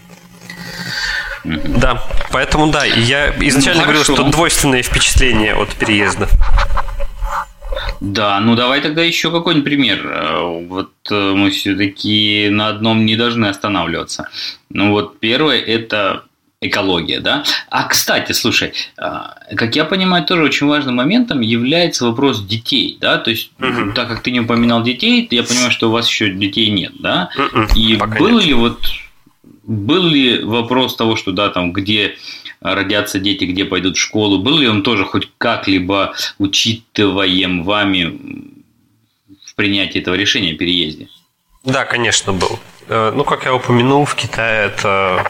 [1.44, 6.28] Да, поэтому да, я изначально ну, говорил, что двойственные впечатления от переезда.
[8.00, 10.06] Да, ну давай тогда еще какой-нибудь пример.
[10.06, 14.28] Э, вот э, мы все-таки на одном не должны останавливаться.
[14.70, 16.24] Ну вот первое это
[16.62, 17.44] экология, да.
[17.70, 23.18] А кстати, слушай, а, как я понимаю, тоже очень важным моментом является вопрос детей, да.
[23.18, 23.94] То есть, угу.
[23.94, 27.30] так как ты не упоминал детей, я понимаю, что у вас еще детей нет, да.
[27.36, 27.68] Угу.
[27.76, 28.46] И Пока был нет.
[28.46, 28.80] ли вот
[29.72, 32.18] был ли вопрос того, что да, там, где
[32.60, 38.20] родятся дети, где пойдут в школу, был ли он тоже хоть как-либо учитываем вами
[39.46, 41.08] в принятии этого решения о переезде?
[41.64, 42.60] Да, конечно, был.
[42.88, 45.30] Э, ну, как я упомянул, в Китае это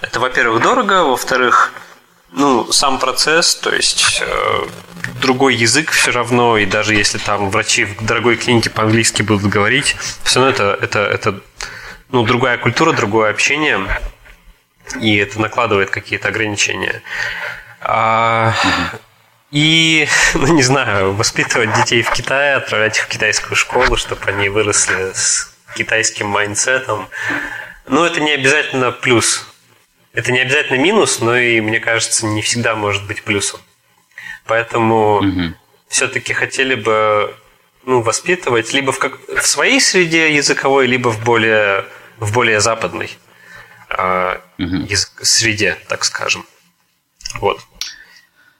[0.00, 1.72] это, во-первых, дорого, во-вторых,
[2.32, 4.66] ну, сам процесс, то есть э,
[5.20, 9.96] другой язык все равно, и даже если там врачи в дорогой клинике по-английски будут говорить,
[10.22, 11.40] все равно это, это, это
[12.10, 13.80] ну, другая культура, другое общение,
[15.00, 17.02] и это накладывает какие-то ограничения.
[17.80, 18.54] А,
[19.50, 24.48] и, ну, не знаю, воспитывать детей в Китае, отправлять их в китайскую школу, чтобы они
[24.48, 27.08] выросли с китайским майндсетом,
[27.86, 29.48] ну, это не обязательно плюс
[30.18, 33.60] это не обязательно минус, но и, мне кажется, не всегда может быть плюсом.
[34.46, 35.54] Поэтому угу.
[35.88, 37.32] все-таки хотели бы
[37.88, 41.86] ну, воспитывать либо в, как, в своей среде языковой, либо в более,
[42.18, 43.10] в более западной
[43.88, 44.76] э, угу.
[44.90, 46.44] язык, среде, так скажем.
[47.40, 47.60] Вот.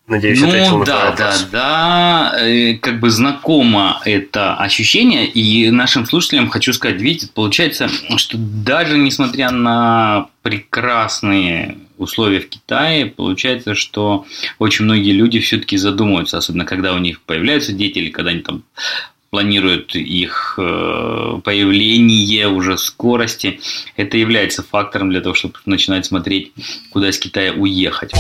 [0.06, 1.46] Надеюсь, ну, ответил на да, вопрос.
[1.52, 7.90] да, да, э, как бы знакомо это ощущение, и нашим слушателям хочу сказать, видите, получается,
[8.16, 14.24] что даже несмотря на прекрасные условия в Китае, получается, что
[14.58, 18.62] очень многие люди все-таки задумываются, особенно когда у них появляются дети или когда они там
[19.30, 23.60] планируют их э, появление, уже скорости.
[23.96, 26.52] Это является фактором для того, чтобы начинать смотреть,
[26.90, 28.12] куда из Китая уехать.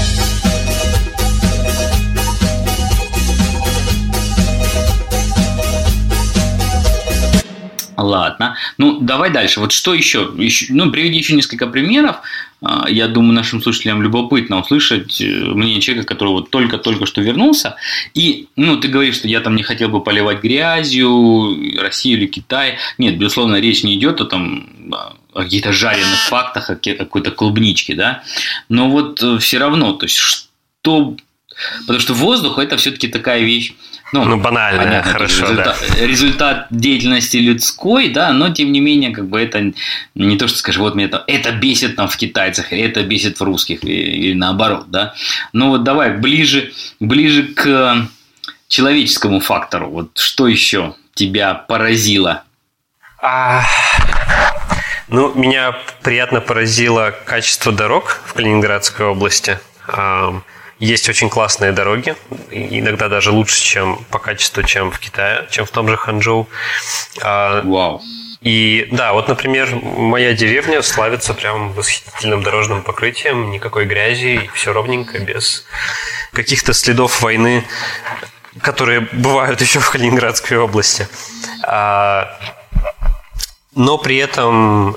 [7.96, 8.56] Ладно.
[8.78, 9.58] Ну, давай дальше.
[9.58, 10.32] Вот что еще?
[10.36, 12.16] еще ну, приведи еще несколько примеров
[12.60, 17.76] а, я думаю, нашим слушателям любопытно услышать э, мнение человека, который вот только-только что вернулся.
[18.14, 22.78] И, ну, ты говоришь, что я там не хотел бы поливать грязью Россию или Китай.
[22.98, 24.66] Нет, безусловно, речь не идет о там
[25.32, 28.22] о каких-то жареных фактах, о какой-то клубничке, да.
[28.68, 31.16] Но вот э, все равно, то есть что...
[31.80, 33.74] Потому что воздух– это все-таки такая вещь,
[34.12, 36.06] ну, ну банально, понятно, хорошо, результат, да.
[36.06, 39.72] результат деятельности людской, да, но тем не менее, как бы это
[40.14, 43.42] не то, что скажешь, вот мне это, это бесит там в китайцах, это бесит в
[43.42, 45.14] русских, или, или наоборот, да.
[45.52, 48.08] Ну вот давай ближе, ближе к
[48.68, 49.90] человеческому фактору.
[49.90, 52.44] Вот что еще тебя поразило?
[53.20, 53.62] А,
[55.08, 59.58] ну, меня приятно поразило качество дорог в Калининградской области.
[60.78, 62.14] Есть очень классные дороги,
[62.50, 66.48] иногда даже лучше, чем по качеству, чем в Китае, чем в том же Ханчжоу.
[67.20, 68.00] А, Вау.
[68.40, 75.18] И да, вот, например, моя деревня славится прям восхитительным дорожным покрытием, никакой грязи, все ровненько,
[75.18, 75.64] без
[76.32, 77.64] каких-то следов войны,
[78.62, 81.08] которые бывают еще в Калининградской области.
[81.64, 82.38] А,
[83.74, 84.96] но при этом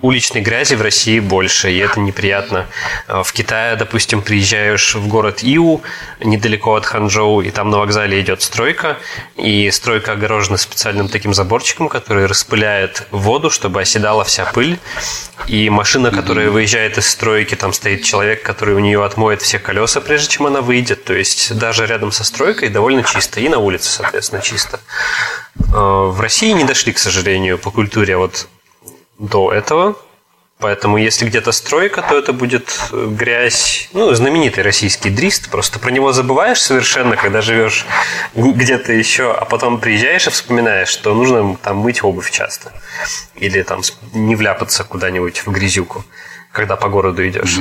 [0.00, 2.66] уличной грязи в России больше, и это неприятно.
[3.08, 5.82] Э, в Китае, допустим, приезжаешь в город Иу,
[6.20, 8.98] недалеко от Ханчжоу, и там на вокзале идет стройка,
[9.36, 14.78] и стройка огорожена специальным таким заборчиком, который распыляет воду, чтобы оседала вся пыль,
[15.46, 20.00] и машина, которая выезжает из стройки, там стоит человек, который у нее отмоет все колеса,
[20.00, 23.90] прежде чем она выйдет, то есть даже рядом со стройкой довольно чисто, и на улице,
[23.90, 24.80] соответственно, чисто.
[25.58, 28.48] Э, в России не дошли, к сожалению, по культуре вот
[29.22, 29.96] до этого.
[30.58, 33.88] Поэтому если где-то стройка, то это будет э, грязь.
[33.92, 35.50] Ну, знаменитый российский дрист.
[35.50, 37.84] Просто про него забываешь совершенно, когда живешь
[38.34, 42.72] где-то еще, а потом приезжаешь и вспоминаешь, что нужно там мыть обувь часто.
[43.34, 43.80] Или там
[44.12, 46.04] не вляпаться куда-нибудь в грязюку,
[46.52, 47.58] когда по городу идешь.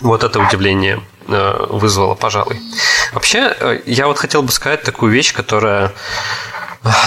[0.00, 2.60] Вот это удивление э, вызвало, пожалуй.
[3.12, 5.92] Вообще, э, я вот хотел бы сказать такую вещь, которая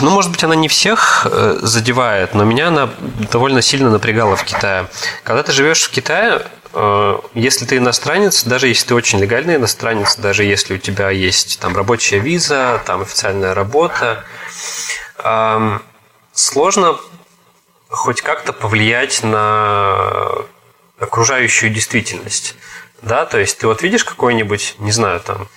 [0.02, 2.90] ну, может быть, она не всех э, задевает, но меня она
[3.32, 4.88] довольно сильно напрягала в Китае.
[5.24, 10.16] Когда ты живешь в Китае, э, если ты иностранец, даже если ты очень легальный иностранец,
[10.16, 14.24] даже если у тебя есть там рабочая виза, там официальная работа,
[16.34, 16.98] сложно
[17.90, 20.30] хоть как-то повлиять на
[21.00, 22.56] окружающую действительность.
[23.02, 25.48] Да, то есть ты вот видишь какой-нибудь, не знаю, там,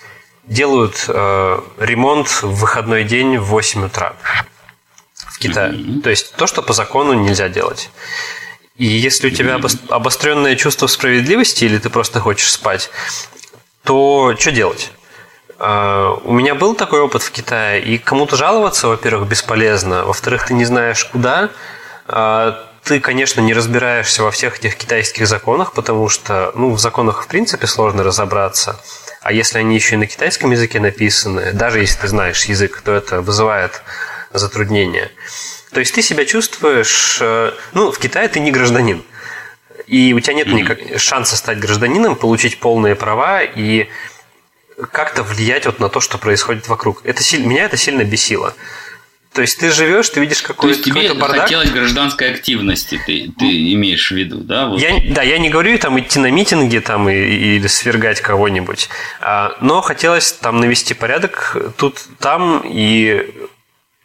[0.45, 4.13] делают э, ремонт в выходной день в 8 утра
[5.13, 5.73] в Китае.
[5.73, 6.01] Mm-hmm.
[6.01, 7.89] То есть то, что по закону нельзя делать.
[8.75, 12.89] И если у тебя обостренное чувство справедливости или ты просто хочешь спать,
[13.83, 14.91] то что делать?
[15.59, 20.53] Uh, у меня был такой опыт в Китае, и кому-то жаловаться, во-первых, бесполезно, во-вторых, ты
[20.55, 21.51] не знаешь куда,
[22.07, 27.23] uh, ты, конечно, не разбираешься во всех этих китайских законах, потому что, ну, в законах
[27.23, 28.81] в принципе сложно разобраться.
[29.23, 32.93] А если они еще и на китайском языке написаны, даже если ты знаешь язык, то
[32.93, 33.81] это вызывает
[34.33, 35.11] затруднения.
[35.71, 37.19] То есть ты себя чувствуешь...
[37.21, 39.03] Э, ну, в Китае ты не гражданин.
[39.87, 43.89] И у тебя нет никак, шанса стать гражданином, получить полные права и
[44.91, 47.05] как-то влиять вот на то, что происходит вокруг.
[47.05, 48.53] Это, меня это сильно бесило.
[49.33, 51.41] То есть ты живешь, ты видишь какой-то, То есть тебе бардак.
[51.41, 54.67] хотелось гражданской активности, ты, ты имеешь в виду, да?
[54.67, 54.79] Вот.
[54.79, 58.89] Я, да, я не говорю там идти на митинги там, и, или свергать кого-нибудь,
[59.21, 63.27] а, но хотелось там навести порядок тут, там, и,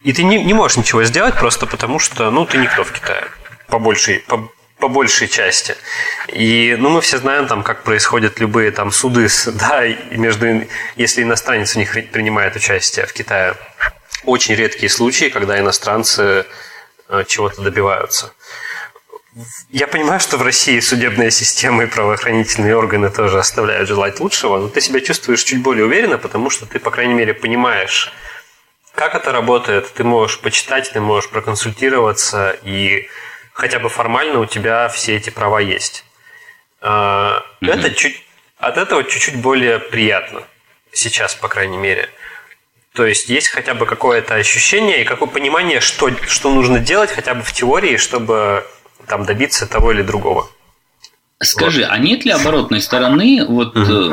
[0.02, 3.24] и ты не, не можешь ничего сделать просто потому, что ну, ты никто в Китае,
[3.68, 5.76] по большей, по, по большей части.
[6.32, 9.28] И ну, мы все знаем, там, как происходят любые там, суды,
[9.60, 10.66] да, между,
[10.96, 13.54] если иностранец в них принимает участие в Китае
[14.24, 16.46] очень редкие случаи, когда иностранцы
[17.08, 18.32] э, чего-то добиваются.
[19.70, 24.68] Я понимаю, что в России судебная система и правоохранительные органы тоже оставляют желать лучшего, но
[24.68, 28.12] ты себя чувствуешь чуть более уверенно, потому что ты, по крайней мере, понимаешь,
[28.94, 33.08] как это работает, ты можешь почитать, ты можешь проконсультироваться, и
[33.52, 36.04] хотя бы формально у тебя все эти права есть.
[36.80, 37.42] Mm-hmm.
[37.60, 38.24] Это чуть,
[38.56, 40.42] от этого чуть-чуть более приятно
[40.92, 42.08] сейчас, по крайней мере.
[42.98, 47.32] То есть есть хотя бы какое-то ощущение и какое понимание, что, что нужно делать хотя
[47.32, 48.64] бы в теории, чтобы
[49.06, 50.50] там добиться того или другого.
[51.40, 51.90] Скажи, вот.
[51.92, 53.46] а нет ли оборотной стороны?
[53.46, 54.12] Вот угу.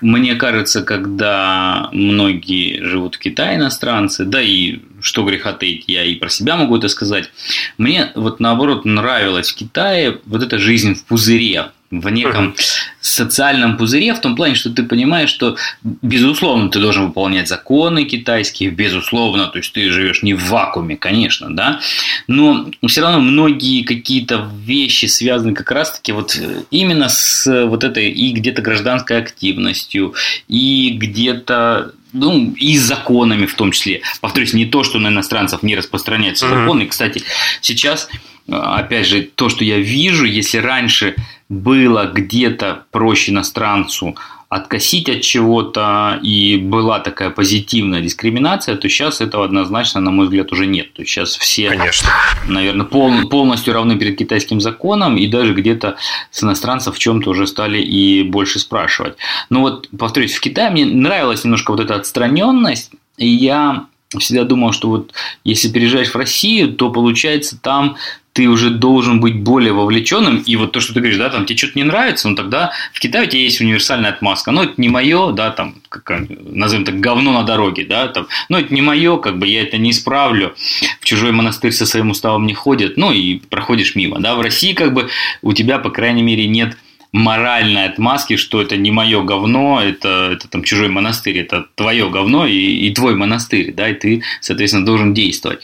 [0.00, 6.14] мне кажется, когда многие живут в Китае, иностранцы, да и что греха таить, я и
[6.14, 7.32] про себя могу это сказать.
[7.78, 11.72] Мне вот наоборот нравилась в Китае вот эта жизнь в пузыре.
[12.00, 12.54] В неком
[13.00, 18.70] социальном пузыре, в том плане, что ты понимаешь, что, безусловно, ты должен выполнять законы китайские,
[18.70, 21.80] безусловно, то есть ты живешь не в вакууме, конечно, да,
[22.26, 26.38] но все равно многие какие-то вещи связаны как раз-таки вот
[26.70, 30.14] именно с вот этой и где-то гражданской активностью,
[30.48, 34.02] и где-то ну, и законами в том числе.
[34.20, 36.60] Повторюсь, не то, что на иностранцев не распространяются mm-hmm.
[36.60, 36.86] законы.
[36.86, 37.22] Кстати,
[37.60, 38.08] сейчас
[38.48, 41.16] опять же, то, что я вижу, если раньше
[41.48, 44.16] было где-то проще иностранцу
[44.48, 50.52] откосить от чего-то и была такая позитивная дискриминация, то сейчас этого однозначно, на мой взгляд,
[50.52, 50.92] уже нет.
[50.92, 52.08] То есть сейчас все, Конечно.
[52.46, 55.96] наверное, пол, полностью равны перед китайским законом и даже где-то
[56.30, 59.16] с иностранцев в чем-то уже стали и больше спрашивать.
[59.50, 63.86] Но вот, повторюсь, в Китае мне нравилась немножко вот эта отстраненность, и я
[64.18, 67.96] всегда думал, что вот если переезжаешь в Россию, то получается там
[68.34, 70.38] ты уже должен быть более вовлеченным.
[70.38, 72.98] И вот то, что ты говоришь, да, там тебе что-то не нравится, ну тогда в
[72.98, 74.50] Китае у тебя есть универсальная отмазка.
[74.50, 78.58] Ну, это не мое, да, там, как, назовем так, говно на дороге, да, там, ну,
[78.58, 80.54] это не мое, как бы я это не исправлю.
[81.00, 84.34] В чужой монастырь со своим уставом не ходят, ну, и проходишь мимо, да.
[84.34, 85.08] В России, как бы,
[85.42, 86.76] у тебя, по крайней мере, нет
[87.14, 92.44] моральной отмазки, что это не мое говно, это, это там чужой монастырь, это твое говно
[92.44, 95.60] и, и твой монастырь, да, и ты, соответственно, должен действовать.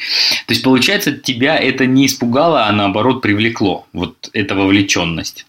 [0.47, 5.45] То есть, получается, тебя это не испугало, а наоборот привлекло, вот эта вовлеченность.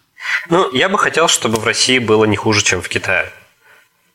[0.50, 3.30] Ну, я бы хотел, чтобы в России было не хуже, чем в Китае.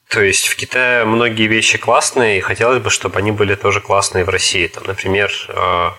[0.09, 4.25] То есть в Китае многие вещи классные, и хотелось бы, чтобы они были тоже классные
[4.25, 4.67] в России.
[4.67, 5.89] Там, например, э,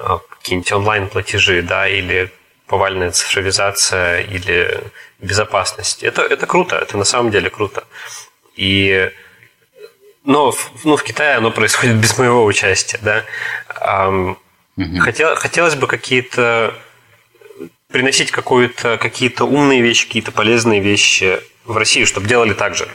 [0.00, 2.32] э, какие-нибудь онлайн-платежи, да, или
[2.68, 4.80] повальная цифровизация, или
[5.20, 6.02] безопасность.
[6.02, 7.84] Это, это круто, это на самом деле круто.
[8.56, 9.10] И
[10.24, 10.54] но
[10.84, 13.24] ну, в Китае оно происходит без моего участия, да.
[15.00, 16.74] Хотел, хотелось бы какие-то
[17.90, 22.86] приносить какую-то, какие-то умные вещи, какие-то полезные вещи в Россию, чтобы делали так же.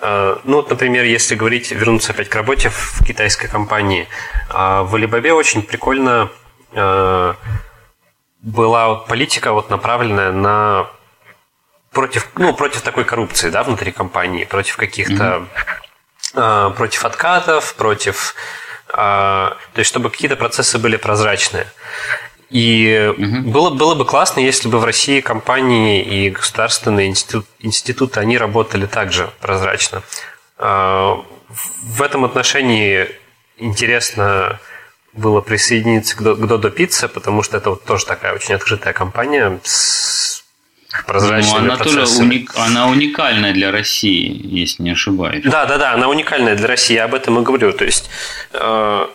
[0.00, 4.08] А, ну, вот, например, если говорить, вернуться опять к работе в китайской компании,
[4.50, 6.30] а, в Alibaba очень прикольно
[6.72, 7.36] а,
[8.42, 10.86] была вот политика вот направленная на
[11.92, 15.46] против, ну, против такой коррупции, да, внутри компании, против каких-то,
[16.34, 16.70] mm-hmm.
[16.70, 18.34] э, против откатов, против,
[18.92, 21.66] э, то есть, чтобы какие-то процессы были прозрачные.
[22.48, 23.50] И угу.
[23.50, 28.86] было, было бы классно, если бы в России компании и государственные институт, институты, они работали
[28.86, 30.04] также прозрачно.
[30.56, 33.10] В этом отношении
[33.56, 34.60] интересно
[35.16, 40.44] было присоединиться к Додо Пицца, потому что это вот тоже такая очень открытая компания с
[41.06, 45.44] прозрачными ну, она Тоже уник, она уникальная для России, если не ошибаюсь.
[45.44, 47.72] Да, да, да, она уникальная для России, я об этом и говорю.
[47.72, 48.08] То есть
[48.52, 49.06] э,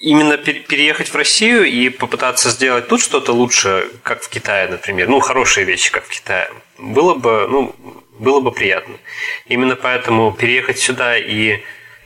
[0.00, 5.20] именно переехать в Россию и попытаться сделать тут что-то лучше, как в Китае, например, ну,
[5.20, 7.74] хорошие вещи, как в Китае, было бы, ну,
[8.18, 8.96] было бы приятно.
[9.46, 11.60] Именно поэтому переехать сюда и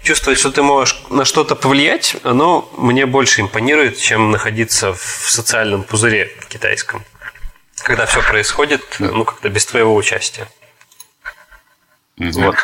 [0.06, 5.82] чувствовать, что ты можешь на что-то повлиять, оно мне больше импонирует, чем находиться в социальном
[5.82, 7.04] пузыре китайском
[7.86, 10.48] когда все происходит, ну, как-то без твоего участия.
[12.18, 12.32] Угу.
[12.32, 12.56] Вот.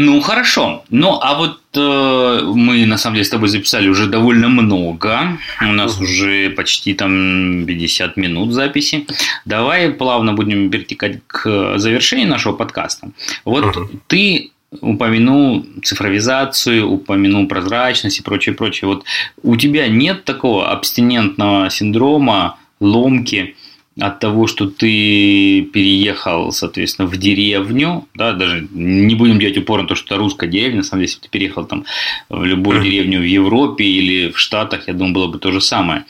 [0.00, 0.84] Ну, хорошо.
[0.90, 5.38] Ну, а вот э, мы, на самом деле, с тобой записали уже довольно много.
[5.60, 9.06] У нас уже почти там 50 минут записи.
[9.44, 13.10] Давай плавно будем перетекать к завершению нашего подкаста.
[13.44, 13.90] Вот угу.
[14.06, 18.88] ты упомянул цифровизацию, упомянул прозрачность и прочее, прочее.
[18.88, 19.04] Вот
[19.42, 23.56] у тебя нет такого абстинентного синдрома, ломки
[24.00, 29.88] от того, что ты переехал, соответственно, в деревню, да, даже не будем делать упор на
[29.88, 31.84] то, что это русская деревня, на самом деле, если ты переехал там
[32.28, 36.04] в любую деревню в Европе или в Штатах, я думаю, было бы то же самое.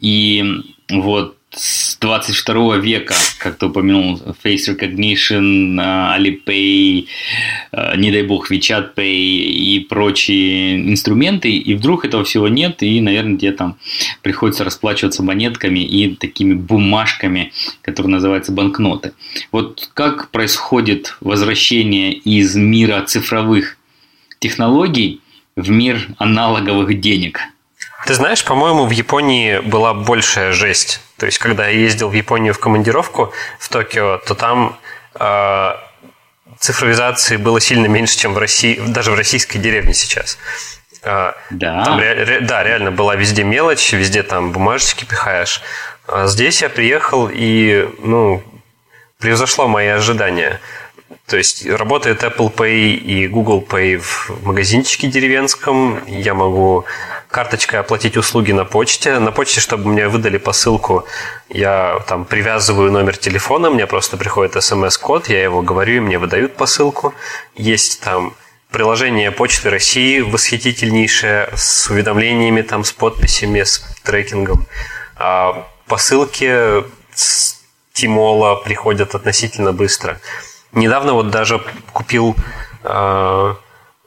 [0.00, 0.44] И
[0.90, 7.06] вот с 22 века, как ты упомянул, Face Recognition, Alipay,
[7.72, 13.00] э, не дай бог, WeChat Pay и прочие инструменты, и вдруг этого всего нет, и,
[13.00, 13.76] наверное, тебе там
[14.22, 19.12] приходится расплачиваться монетками и такими бумажками, которые называются банкноты.
[19.50, 23.76] Вот как происходит возвращение из мира цифровых
[24.38, 25.20] технологий
[25.56, 27.40] в мир аналоговых денег–
[28.06, 31.00] ты знаешь, по-моему, в Японии была большая жесть.
[31.18, 34.78] То есть, когда я ездил в Японию в командировку в Токио, то там
[35.14, 35.72] э,
[36.58, 40.38] цифровизации было сильно меньше, чем в России, даже в российской деревне сейчас.
[41.02, 41.84] Э, да.
[41.84, 45.62] Там, ре, ре, да, реально была везде мелочь, везде там бумажечки пихаешь.
[46.06, 48.42] А здесь я приехал и, ну,
[49.18, 50.60] превзошло мои ожидания.
[51.26, 56.02] То есть работает Apple Pay и Google Pay в магазинчике деревенском.
[56.06, 56.86] Я могу
[57.30, 59.18] карточкой оплатить услуги на почте.
[59.18, 61.06] На почте, чтобы мне выдали посылку,
[61.48, 66.56] я там привязываю номер телефона, мне просто приходит смс-код, я его говорю, и мне выдают
[66.56, 67.14] посылку.
[67.54, 68.34] Есть там
[68.70, 74.66] приложение Почты России восхитительнейшее с уведомлениями, там, с подписями, с трекингом.
[75.16, 77.60] А посылки с
[77.92, 80.20] Тимола приходят относительно быстро.
[80.72, 81.60] Недавно вот даже
[81.92, 82.36] купил
[82.84, 83.54] э,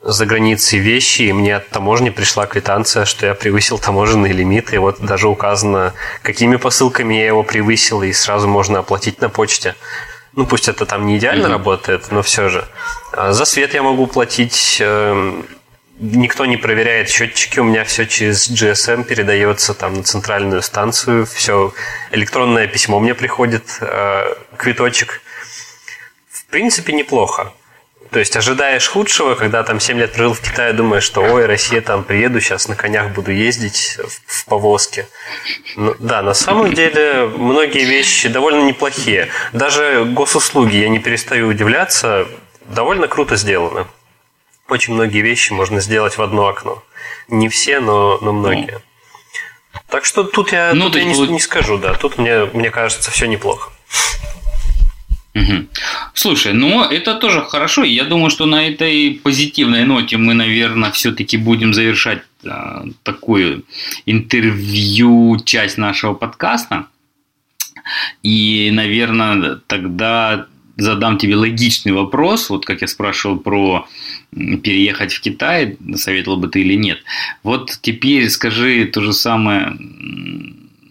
[0.04, 4.78] за границей вещи, и мне от таможни пришла квитанция, что я превысил таможенный лимит, и
[4.78, 9.76] вот даже указано, какими посылками я его превысил, и сразу можно оплатить на почте.
[10.34, 11.51] Ну, пусть это там не идеально mm-hmm.
[11.51, 12.66] работает, но все же.
[13.12, 15.43] А за свет я могу платить э,
[15.99, 21.74] никто не проверяет счетчики, у меня все через GSM передается там на центральную станцию, все
[22.12, 25.22] электронное письмо мне приходит, э, квиточек–
[26.54, 27.51] принципе, неплохо.
[28.14, 31.82] То есть ожидаешь худшего, когда там 7 лет прожил в Китае, думаешь, что ой, Россия,
[31.82, 35.07] там приеду, сейчас на конях буду ездить в, в повозке.
[35.76, 39.30] Ну, да, на самом деле многие вещи довольно неплохие.
[39.51, 42.28] Даже госуслуги, я не перестаю удивляться,
[42.68, 43.88] довольно круто сделано.
[44.70, 46.84] Очень многие вещи можно сделать в одно окно.
[47.30, 48.80] Не все, но, но многие.
[49.89, 51.95] Так что тут я, ну, тут я не, не скажу, да.
[51.95, 53.72] Тут мне, мне кажется, все неплохо.
[55.36, 55.68] Угу.
[56.14, 57.84] Слушай, ну это тоже хорошо.
[57.84, 63.64] Я думаю, что на этой позитивной ноте мы, наверное, все-таки будем завершать а, такую
[64.06, 66.88] интервью часть нашего подкаста.
[68.22, 70.46] И, наверное, тогда
[70.78, 73.88] задам тебе логичный вопрос, вот как я спрашивал про
[74.32, 77.00] переехать в Китай, советовал бы ты или нет.
[77.44, 79.78] Вот теперь скажи то же самое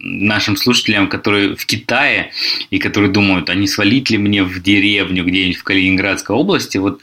[0.03, 2.31] нашим слушателям, которые в Китае
[2.69, 6.99] и которые думают, а свалить ли мне в деревню где-нибудь в Калининградской области, вот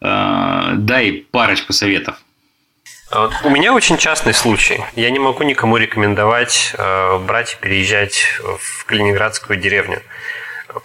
[0.00, 2.16] э, дай парочку советов.
[3.12, 4.80] А у меня очень частный случай.
[4.96, 10.00] Я не могу никому рекомендовать э, брать и переезжать в Калининградскую деревню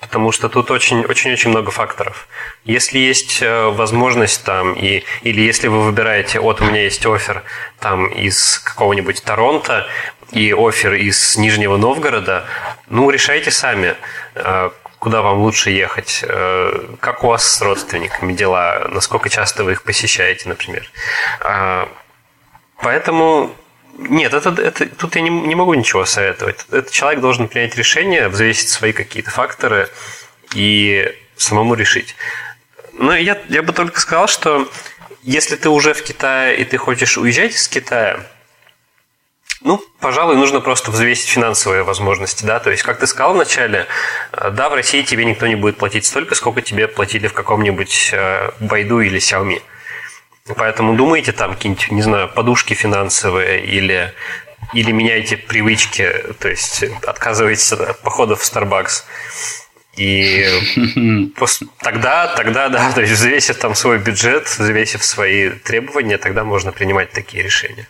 [0.02, 2.28] потому что тут очень-очень много факторов.
[2.64, 7.44] Если есть э, возможность там, и, или если вы выбираете, вот у меня есть офер
[7.80, 9.88] там из какого-нибудь Торонто
[10.32, 12.46] и офер из Нижнего Новгорода,
[12.90, 13.96] ну, решайте сами,
[14.36, 14.70] э,
[15.00, 19.84] куда вам лучше ехать, э, как у вас с родственниками дела, насколько часто вы их
[19.84, 20.90] посещаете, например.
[22.82, 23.56] Поэтому
[23.98, 26.66] нет, это, это, тут я не, не могу ничего советовать.
[26.70, 29.90] Этот человек должен принять решение, взвесить свои какие-то факторы
[30.54, 32.16] и самому решить.
[32.94, 34.70] Но я, я бы только сказал, что
[35.24, 38.20] если ты уже в Китае и ты хочешь уезжать из Китая,
[39.66, 43.88] ну, пожалуй, нужно просто взвесить финансовые возможности, да, то есть, как ты сказал вначале,
[44.32, 48.12] э, да, в России тебе никто не будет платить столько, сколько тебе платили в каком-нибудь
[48.14, 49.64] э, Байду или Xiaomi.
[50.56, 54.14] Поэтому думайте там какие-нибудь, не знаю, подушки финансовые или,
[54.74, 59.04] или меняйте привычки, то есть отказывайтесь от походов в Starbucks.
[59.98, 60.46] И
[61.80, 67.12] тогда, тогда, да, то есть взвесив там свой бюджет, взвесив свои требования, тогда можно принимать
[67.12, 67.88] такие решения.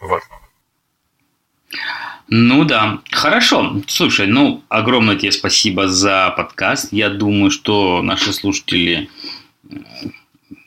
[0.00, 0.22] Вот.
[2.36, 3.80] Ну да, хорошо.
[3.86, 6.88] Слушай, ну огромное тебе спасибо за подкаст.
[6.90, 9.08] Я думаю, что наши слушатели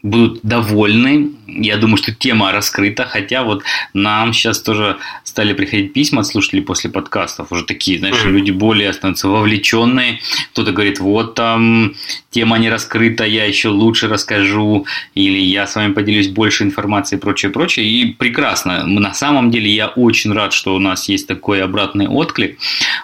[0.04, 1.32] будут довольны.
[1.48, 6.62] Я думаю, что тема раскрыта, хотя вот нам сейчас тоже стали приходить письма от слушателей
[6.62, 8.32] после подкастов, уже такие, знаешь, mm-hmm.
[8.32, 10.20] люди более становятся вовлеченные.
[10.52, 11.96] Кто-то говорит, вот там
[12.30, 14.86] тема не раскрыта, я еще лучше расскажу,
[15.16, 17.88] или я с вами поделюсь больше информации и прочее, прочее.
[17.88, 18.86] И прекрасно.
[18.86, 22.60] На самом деле я очень рад, что у нас есть такой обратный отклик,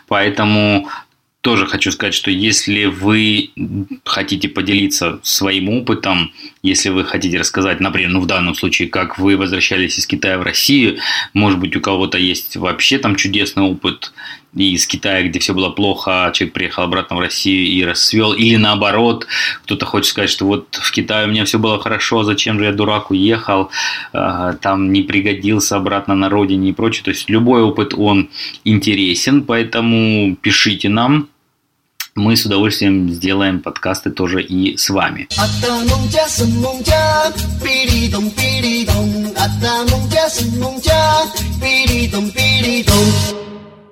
[0.08, 0.90] поэтому
[1.44, 3.50] тоже хочу сказать, что если вы
[4.06, 6.32] хотите поделиться своим опытом,
[6.64, 10.44] если вы хотите рассказать, например, ну в данном случае, как вы возвращались из Китая в
[10.44, 11.00] Россию,
[11.34, 14.14] может быть, у кого-то есть вообще там чудесный опыт
[14.56, 18.56] из Китая, где все было плохо, а человек приехал обратно в Россию и расцвел, или
[18.56, 19.28] наоборот,
[19.64, 22.72] кто-то хочет сказать, что вот в Китае у меня все было хорошо, зачем же я
[22.72, 23.70] дурак уехал,
[24.14, 27.04] а, там не пригодился обратно на родине и прочее.
[27.04, 28.30] То есть любой опыт, он
[28.64, 31.28] интересен, поэтому пишите нам,
[32.16, 35.28] мы с удовольствием сделаем подкасты тоже и с вами.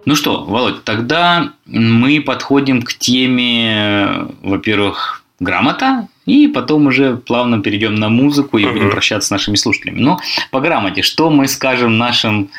[0.05, 7.95] Ну что, Володь, тогда мы подходим к теме, во-первых, грамота, и потом уже плавно перейдем
[7.95, 9.99] на музыку и будем прощаться с нашими слушателями.
[9.99, 10.19] Но
[10.51, 12.49] по грамоте, что мы скажем нашим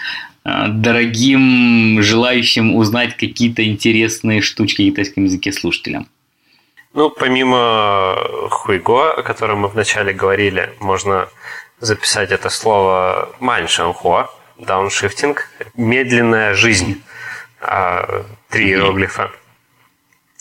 [0.45, 6.09] дорогим желающим узнать какие-то интересные штучки в китайском языке слушателям?
[6.95, 11.29] Ну, помимо хуйго, о котором мы вначале говорили, можно
[11.81, 17.03] записать это слово маньшанхуа, дауншифтинг, медленная жизнь.
[17.61, 19.31] А, три иероглифа.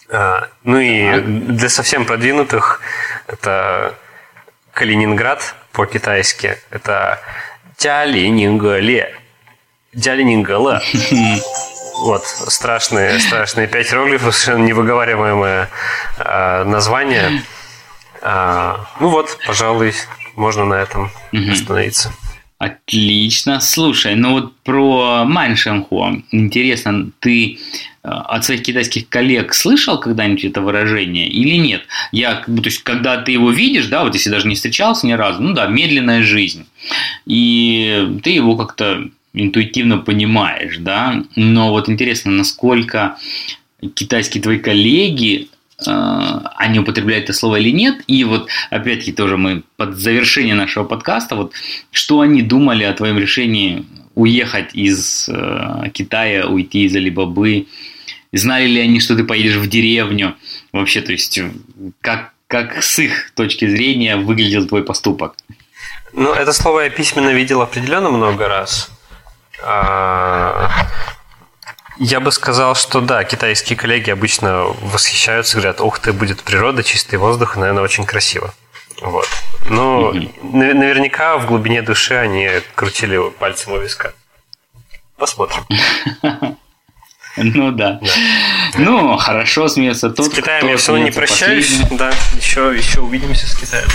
[0.09, 2.81] А, ну и для совсем продвинутых
[3.27, 3.95] это
[4.73, 6.57] Калининград по-китайски.
[6.69, 7.21] Это
[7.77, 9.15] Тялинингале.
[9.99, 10.81] Тялинингале.
[12.01, 15.69] Вот, страшные, страшные пять иероглифов, совершенно невыговариваемое
[16.17, 17.43] э, название.
[18.23, 19.93] А, ну вот, пожалуй,
[20.35, 21.11] можно на этом
[21.51, 22.11] остановиться.
[22.57, 23.59] Отлично.
[23.59, 26.21] Слушай, ну вот про Маньшанхуа.
[26.31, 27.57] Интересно, ты
[28.03, 31.83] э, от своих китайских коллег слышал когда-нибудь это выражение или нет?
[32.11, 35.41] Я, то есть, когда ты его видишь, да, вот если даже не встречался ни разу,
[35.41, 36.67] ну да, медленная жизнь.
[37.25, 43.17] И ты его как-то интуитивно понимаешь, да, но вот интересно, насколько
[43.95, 45.49] китайские твои коллеги
[45.85, 48.03] Э, они употребляют это слово или нет.
[48.07, 51.53] И вот опять-таки тоже мы под завершение нашего подкаста, вот
[51.91, 57.67] что они думали о твоем решении уехать из э, Китая, уйти из Алибабы,
[58.33, 60.35] знали ли они, что ты поедешь в деревню,
[60.71, 61.39] вообще, то есть
[62.01, 65.35] как, как с их точки зрения выглядел твой поступок?
[66.13, 68.91] Ну, это слово я письменно видел определенно много раз.
[69.63, 70.69] А,
[71.97, 77.15] я бы сказал, что да, китайские коллеги обычно восхищаются, говорят, ух ты, будет природа, чистый
[77.15, 78.53] воздух, наверное, очень красиво.
[79.01, 79.27] Вот.
[79.69, 80.73] Но mm-hmm.
[80.73, 84.13] наверняка в глубине души они крутили пальцем у виска.
[85.17, 85.65] Посмотрим.
[87.37, 88.01] Ну да.
[88.77, 91.79] Ну, хорошо смеется тот, С Китаем я все равно не прощаюсь.
[91.91, 93.87] Да, еще, еще увидимся с Китаем.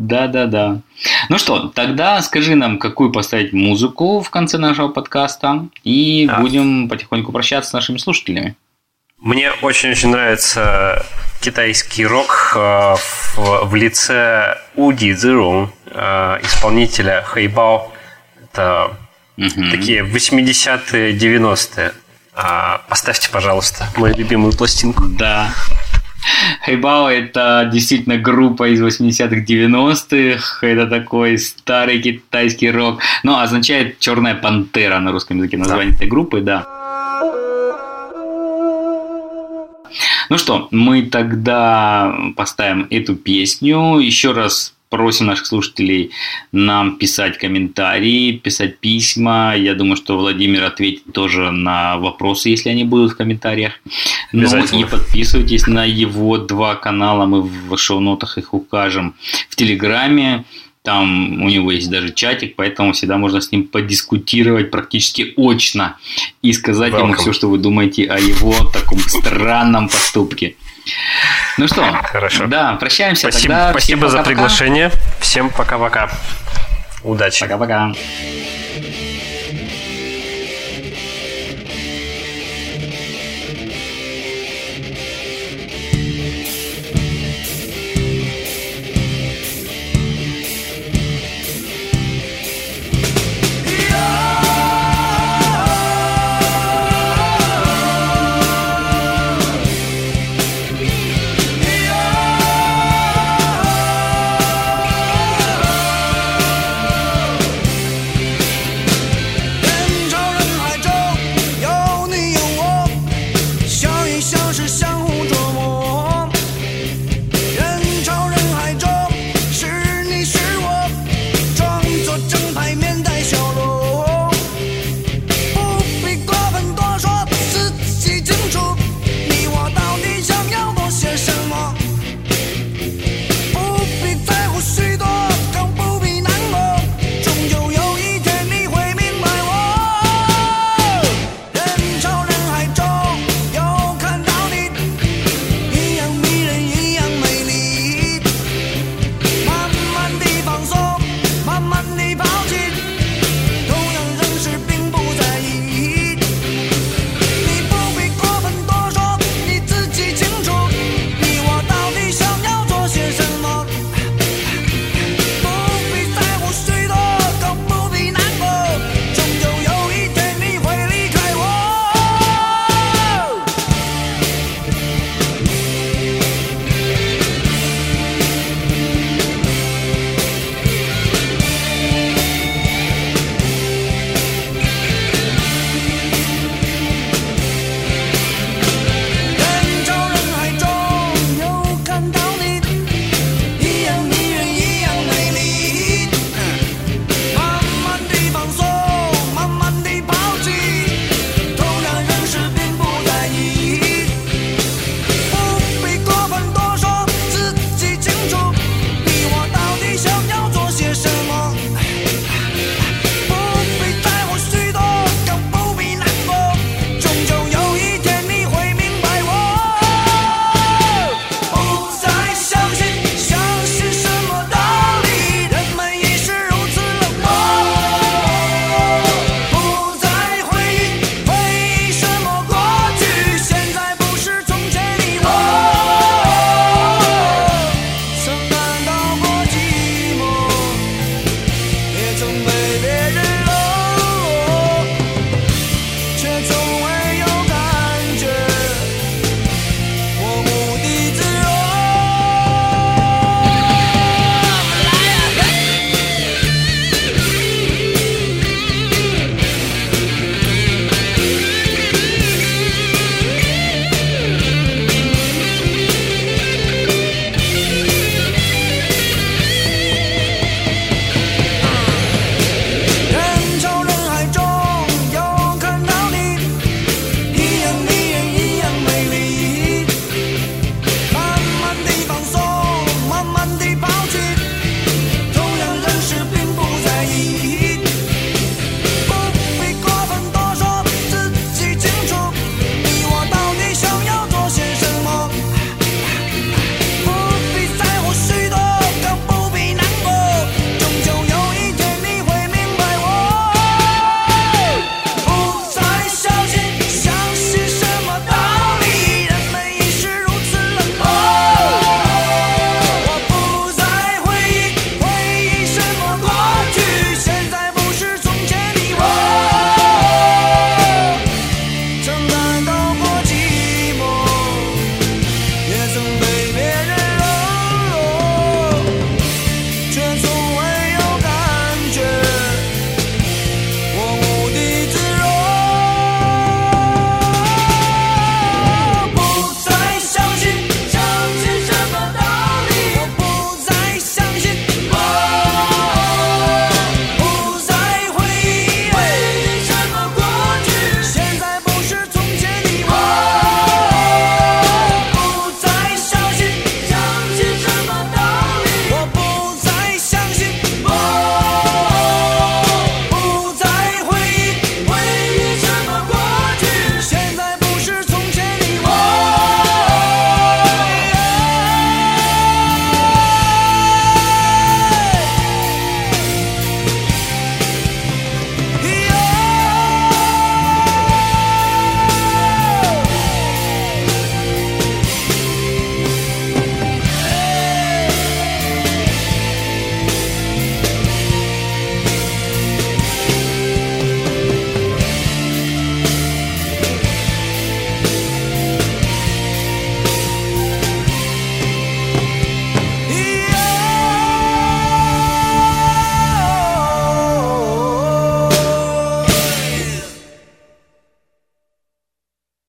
[0.00, 0.80] Да-да-да.
[1.28, 6.38] Ну что, тогда скажи нам, какую поставить музыку в конце нашего подкаста, и да.
[6.38, 8.56] будем потихоньку прощаться с нашими слушателями.
[9.18, 11.04] Мне очень-очень нравится
[11.42, 12.94] китайский рок э,
[13.36, 17.92] в, в лице Уди Цзирун, э, исполнителя Хэйбао.
[18.42, 18.96] Это
[19.36, 19.70] угу.
[19.70, 21.92] такие 80-е, 90-е.
[22.32, 25.04] А, поставьте, пожалуйста, мою любимую пластинку.
[25.04, 25.52] Да.
[26.64, 30.66] Хайбао это действительно группа из 80-х, 90-х.
[30.66, 33.00] Это такой старый китайский рок.
[33.22, 35.96] Ну, означает черная пантера на русском языке название да.
[35.96, 36.66] этой группы, да.
[40.28, 43.98] Ну что, мы тогда поставим эту песню.
[43.98, 46.10] Еще раз просим наших слушателей
[46.52, 49.54] нам писать комментарии, писать письма.
[49.56, 53.72] Я думаю, что Владимир ответит тоже на вопросы, если они будут в комментариях.
[54.32, 59.14] Ну и подписывайтесь на его два канала, мы в шоу-нотах их укажем.
[59.48, 60.44] В Телеграме,
[60.82, 65.96] там у него есть даже чатик, поэтому всегда можно с ним подискутировать практически очно
[66.42, 67.00] и сказать Welcome.
[67.00, 70.56] ему все, что вы думаете о его таком странном поступке.
[71.58, 72.46] Ну что, хорошо.
[72.46, 73.30] Да, прощаемся.
[73.30, 73.70] Спасибо, тогда.
[73.70, 74.90] спасибо за приглашение.
[75.20, 76.10] Всем пока-пока.
[77.02, 77.40] Удачи.
[77.40, 77.92] Пока-пока.